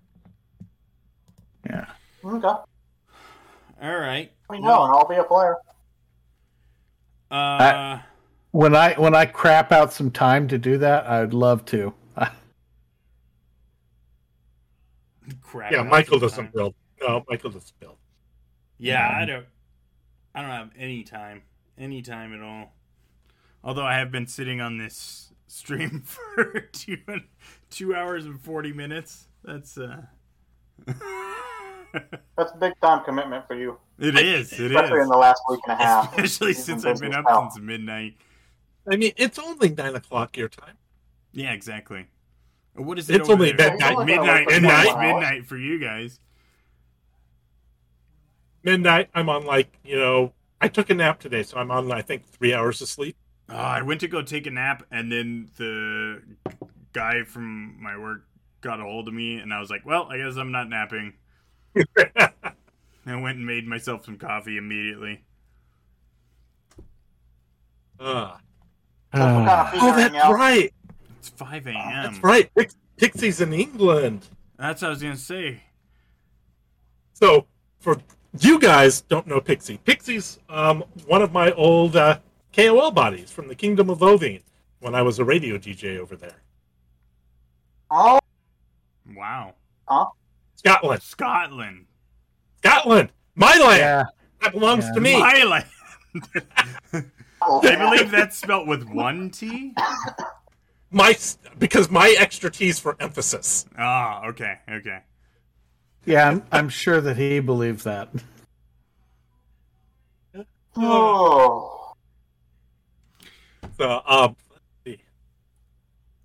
[1.66, 1.86] Yeah.
[2.24, 2.46] Okay.
[2.46, 4.30] All right.
[4.50, 5.56] Let me know, and I'll be a player.
[7.30, 7.98] Uh,
[8.52, 11.92] When I when I crap out some time to do that, I'd love to.
[15.42, 15.72] crap.
[15.72, 16.52] Yeah, Michael doesn't time.
[16.54, 16.74] build.
[17.00, 17.96] No, Michael doesn't build.
[18.78, 19.46] Yeah, Um, I don't.
[20.34, 21.42] I don't have any time,
[21.76, 22.72] any time at all.
[23.64, 26.98] Although I have been sitting on this stream for two
[27.70, 29.26] two hours and forty minutes.
[29.44, 30.02] That's uh.
[32.36, 34.52] That's a big time commitment for you, it is.
[34.52, 36.12] It especially in the last week and a half.
[36.12, 37.50] Especially since I've been up hell.
[37.50, 38.16] since midnight.
[38.90, 40.76] I mean, it's only nine o'clock your time.
[41.32, 42.06] Yeah, exactly.
[42.74, 43.16] What is it?
[43.16, 43.72] It's over only there?
[43.72, 44.06] midnight.
[44.06, 44.46] Midnight.
[44.46, 44.46] Midnight.
[44.48, 45.14] Midnight.
[45.14, 46.20] Midnight for you guys.
[48.62, 49.08] Midnight.
[49.14, 50.32] I'm on like you know.
[50.60, 53.16] I took a nap today, so I'm on I think three hours of sleep.
[53.50, 56.22] Oh, I went to go take a nap, and then the
[56.92, 58.24] guy from my work
[58.60, 61.14] got a hold of me, and I was like, "Well, I guess I'm not napping."
[61.76, 65.22] I went and made myself some coffee immediately.
[67.98, 68.36] Uh,
[69.12, 70.34] That's what kind Uh, oh, that's out.
[70.34, 70.72] right.
[71.18, 71.74] It's 5 a.m.
[72.12, 72.54] That's right.
[72.54, 74.26] Pix- Pixie's in England.
[74.58, 75.62] That's what I was gonna say.
[77.14, 77.46] So
[77.80, 77.96] for
[78.38, 79.78] you guys don't know Pixie.
[79.78, 82.18] Pixie's um, one of my old uh,
[82.58, 84.42] KOL bodies from the Kingdom of Ovine
[84.80, 86.42] when I was a radio DJ over there.
[87.90, 88.18] Oh,
[89.16, 89.54] Wow,
[90.56, 91.02] Scotland.
[91.02, 91.86] Scotland,
[92.58, 93.10] Scotland.
[93.36, 93.78] My land.
[93.78, 94.04] yeah.
[94.42, 94.92] That belongs Yeah.
[94.92, 95.18] to me.
[95.20, 95.64] my land.
[97.40, 97.60] oh.
[97.62, 99.72] I believe that's spelt with one T.
[100.90, 101.16] My
[101.58, 103.66] because my extra T's for emphasis.
[103.78, 104.98] Ah, okay, okay.
[106.04, 108.08] Yeah, I'm, I'm sure that he believes that.
[110.76, 111.37] Oh.
[113.78, 114.36] So um,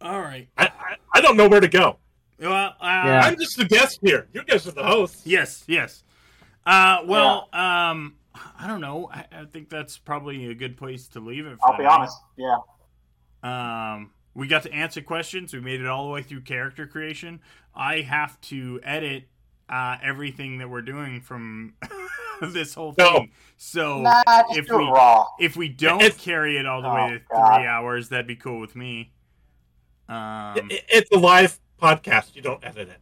[0.01, 0.47] All right.
[0.57, 1.97] I, I I don't know where to go.
[2.39, 3.21] Well, uh, Yeah.
[3.23, 4.27] I'm just a guest here.
[4.33, 5.21] You guys are the hosts.
[5.25, 6.03] Yes, yes.
[6.65, 8.15] Uh, well, um,
[8.59, 9.09] I don't know.
[9.13, 11.57] I, I think that's probably a good place to leave it.
[11.59, 11.93] For I'll be tonight.
[11.95, 12.17] honest.
[12.37, 12.57] Yeah.
[13.43, 15.53] Um, we got to answer questions.
[15.53, 17.39] We made it all the way through character creation.
[17.75, 19.25] I have to edit
[19.69, 21.73] uh, everything that we're doing from
[22.51, 23.13] this whole No.
[23.13, 23.31] thing.
[23.57, 25.27] So Nah, if we raw.
[25.39, 27.55] if we don't It's- carry it all the Oh, way to God.
[27.57, 29.11] three hours, that'd be cool with me.
[30.09, 32.35] Um, It- it's a live podcast.
[32.35, 32.99] You don't edit it.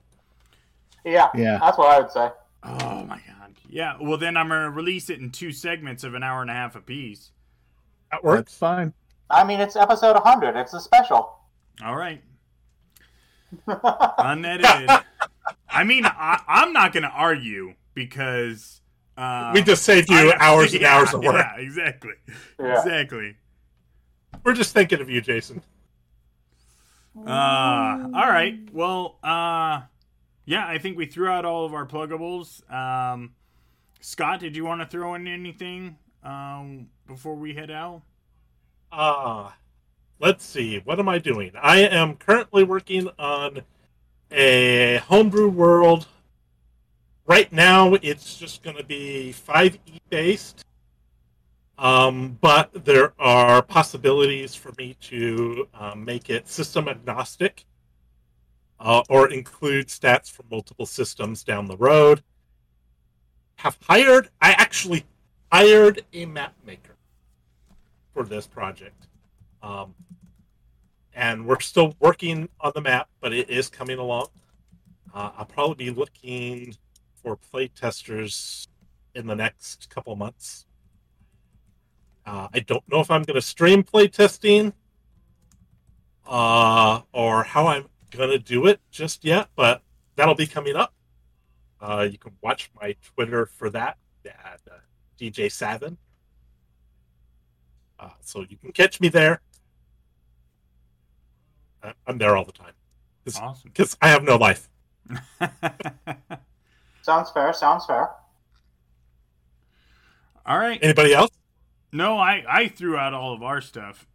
[1.04, 1.30] Yeah.
[1.34, 1.58] Yeah.
[1.60, 2.30] That's what I would say.
[2.64, 3.56] oh my god.
[3.68, 3.96] Yeah.
[4.00, 6.76] Well, then I'm gonna release it in two segments of an hour and a half
[6.76, 7.32] apiece.
[8.12, 8.58] That That's works.
[8.58, 8.94] fine.
[9.30, 10.56] I mean, it's episode 100.
[10.58, 11.40] It's a special.
[11.84, 12.22] All right.
[13.68, 14.90] unedited.
[15.70, 18.82] I mean, I, I'm not going to argue because
[19.18, 21.36] uh, we just saved you I- hours and hours of work.
[21.36, 22.14] Yeah, exactly,
[22.60, 22.78] yeah.
[22.80, 23.36] exactly.
[24.44, 25.62] We're just thinking of you, Jason.
[27.16, 28.58] Uh, all right.
[28.72, 29.82] Well, uh,
[30.46, 32.70] yeah, I think we threw out all of our pluggables.
[32.72, 33.34] Um,
[34.00, 38.02] Scott, did you want to throw in anything um, before we head out?
[38.92, 39.50] Uh,
[40.20, 40.80] let's see.
[40.80, 41.52] What am I doing?
[41.62, 43.62] I am currently working on
[44.32, 46.08] a homebrew world.
[47.26, 50.66] Right now, it's just going to be 5e based.
[51.78, 57.66] Um, but there are possibilities for me to um, make it system agnostic
[58.80, 62.22] uh, or include stats from multiple systems down the road.
[63.56, 65.06] Have hired, I actually
[65.52, 66.96] hired a map maker
[68.14, 69.08] for this project.
[69.64, 69.96] Um,
[71.14, 74.28] and we're still working on the map, but it is coming along.
[75.14, 76.76] Uh, I'll probably be looking
[77.24, 78.68] for play testers
[79.16, 80.66] in the next couple months.
[82.26, 84.74] Uh, I don't know if I'm going to stream play testing
[86.28, 89.82] uh, or how I'm going to do it just yet, but
[90.16, 90.94] that'll be coming up.
[91.80, 94.76] Uh, you can watch my Twitter for that at uh,
[95.20, 95.98] DJ Savin.
[98.00, 99.42] Uh, so you can catch me there.
[101.84, 102.74] I- I'm there all the time
[103.40, 103.72] Awesome.
[103.72, 104.70] because I have no life.
[107.02, 107.54] Sounds fair.
[107.54, 108.10] Sounds fair.
[110.46, 110.80] all right.
[110.82, 111.32] Anybody else?
[111.92, 114.06] No, I I threw out all of our stuff.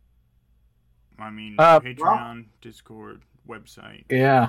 [1.19, 4.05] I mean, Uh, Patreon, Discord, website.
[4.11, 4.49] Yeah.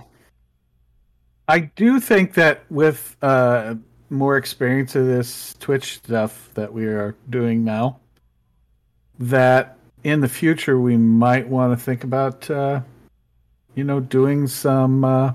[1.48, 3.76] I do think that with uh,
[4.10, 8.00] more experience of this Twitch stuff that we are doing now,
[9.20, 12.82] that in the future we might want to think about, uh,
[13.76, 15.34] you know, doing some uh,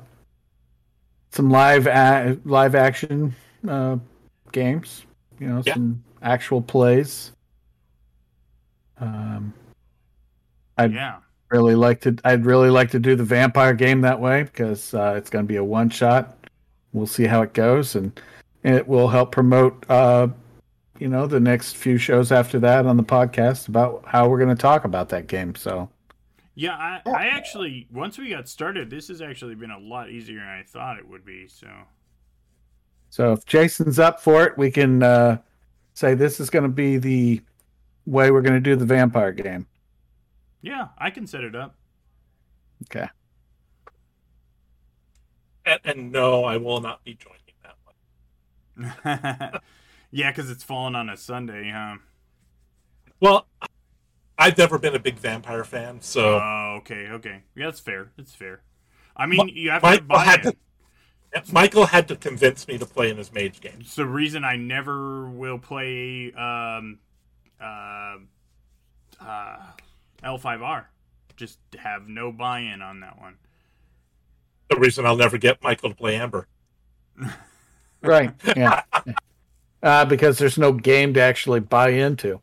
[1.32, 3.34] some live a- live action
[3.68, 3.96] uh,
[4.52, 5.04] games.
[5.40, 5.74] You know, Yeah.
[5.74, 7.32] some actual plays.
[9.00, 9.52] Um,
[10.78, 11.16] I'd Yeah.
[11.50, 15.12] really like to i'd really like to do the vampire game that way because uh,
[15.16, 16.38] it's going to be a one shot
[16.94, 18.18] we'll see how it goes and,
[18.64, 20.26] and it will help promote uh,
[20.98, 24.54] you know the next few shows after that on the podcast about how we're going
[24.54, 25.88] to talk about that game so
[26.54, 30.38] Yeah, I, I actually once we got started, this has actually been a lot easier
[30.38, 31.48] than I thought it would be.
[31.48, 31.68] So
[33.10, 35.38] so if jason's up for it we can uh,
[35.94, 37.42] say this is going to be the
[38.06, 39.66] way we're going to do the vampire game
[40.62, 41.74] Yeah, I can set it up.
[42.84, 43.08] Okay.
[45.64, 47.76] And, and no, I will not be joining that
[49.52, 49.60] one.
[50.10, 51.96] yeah, because it's falling on a Sunday, huh?
[53.20, 53.46] Well,
[54.42, 57.42] I've never been a big vampire fan, so Oh, okay, okay.
[57.54, 58.10] Yeah, that's fair.
[58.18, 58.62] It's fair.
[59.16, 60.56] I mean, Mi- you have to Michael buy had it.
[61.44, 63.78] to, Michael had to convince me to play in his mage game.
[63.80, 66.98] It's the reason I never will play um,
[67.60, 68.16] uh,
[69.20, 69.56] uh,
[70.24, 70.86] L5R.
[71.36, 73.36] Just have no buy-in on that one.
[74.70, 76.46] The reason I'll never get Michael to play Amber.
[78.02, 78.32] Right.
[78.56, 78.82] Yeah.
[79.82, 82.40] uh, because there's no game to actually buy into.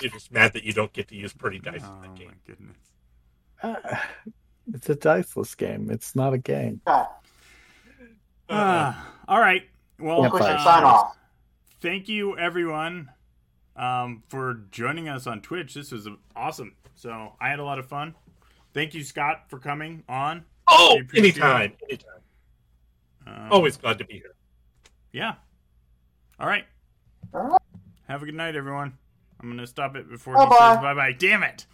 [0.00, 2.28] You're just mad that you don't get to use pretty dice Oh in that game.
[2.30, 3.92] Oh my goodness.
[3.92, 3.96] Uh,
[4.74, 5.90] it's a diceless game.
[5.90, 6.80] It's not a game.
[6.86, 7.06] Okay.
[8.50, 9.62] Ah, all right.
[9.98, 11.16] Well, Yeah, We sign off.
[11.80, 13.10] thank you everyone
[13.76, 15.74] um, for joining us on Twitch.
[15.74, 16.74] This was awesome.
[16.94, 18.14] So I had a lot of fun.
[18.74, 20.44] Thank you, Scott, for coming on.
[20.68, 22.10] Oh, We appreciate anytime, anytime.
[23.26, 24.34] Um, Always glad to be here.
[25.12, 25.34] Yeah.
[26.38, 26.64] All right.
[27.34, 27.60] All right.
[28.08, 28.96] Have a good night, everyone.
[29.42, 30.54] I'm gonna stop it before Bye-bye.
[30.54, 31.12] he says bye bye.
[31.12, 31.66] Damn it.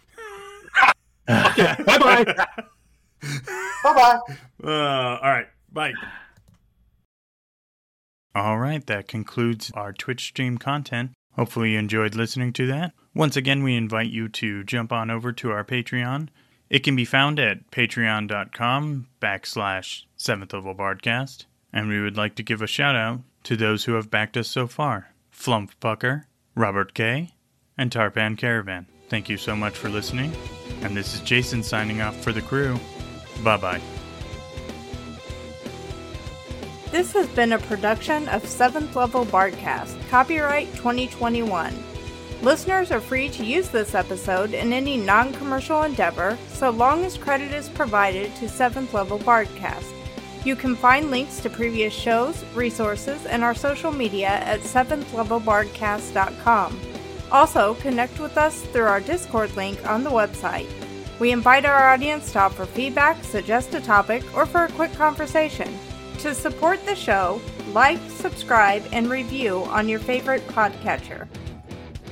[1.27, 2.25] bye bye.
[3.83, 4.19] Bye bye.
[4.63, 5.47] Uh, all right.
[5.71, 5.93] Bye.
[8.35, 8.85] All right.
[8.85, 11.11] That concludes our Twitch stream content.
[11.33, 12.93] Hopefully, you enjoyed listening to that.
[13.13, 16.29] Once again, we invite you to jump on over to our Patreon.
[16.69, 21.45] It can be found at patreon.com backslash seventh level bardcast.
[21.73, 24.47] And we would like to give a shout out to those who have backed us
[24.47, 27.31] so far Flump Pucker, Robert K.,
[27.77, 28.87] and Tarpan Caravan.
[29.09, 30.33] Thank you so much for listening.
[30.81, 32.79] And this is Jason signing off for the crew.
[33.43, 33.81] Bye bye.
[36.91, 41.73] This has been a production of 7th Level Bardcast, copyright 2021.
[42.41, 47.17] Listeners are free to use this episode in any non commercial endeavor so long as
[47.17, 49.91] credit is provided to 7th Level Bardcast.
[50.45, 56.79] You can find links to previous shows, resources, and our social media at 7thlevelbardcast.com.
[57.31, 60.69] Also, connect with us through our Discord link on the website.
[61.19, 65.77] We invite our audience to offer feedback, suggest a topic, or for a quick conversation.
[66.19, 67.41] To support the show,
[67.73, 71.27] like, subscribe, and review on your favorite podcatcher.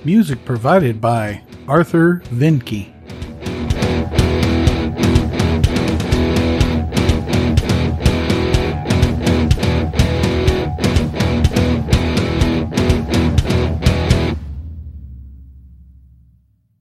[0.03, 2.95] Music provided by Arthur Vyncke.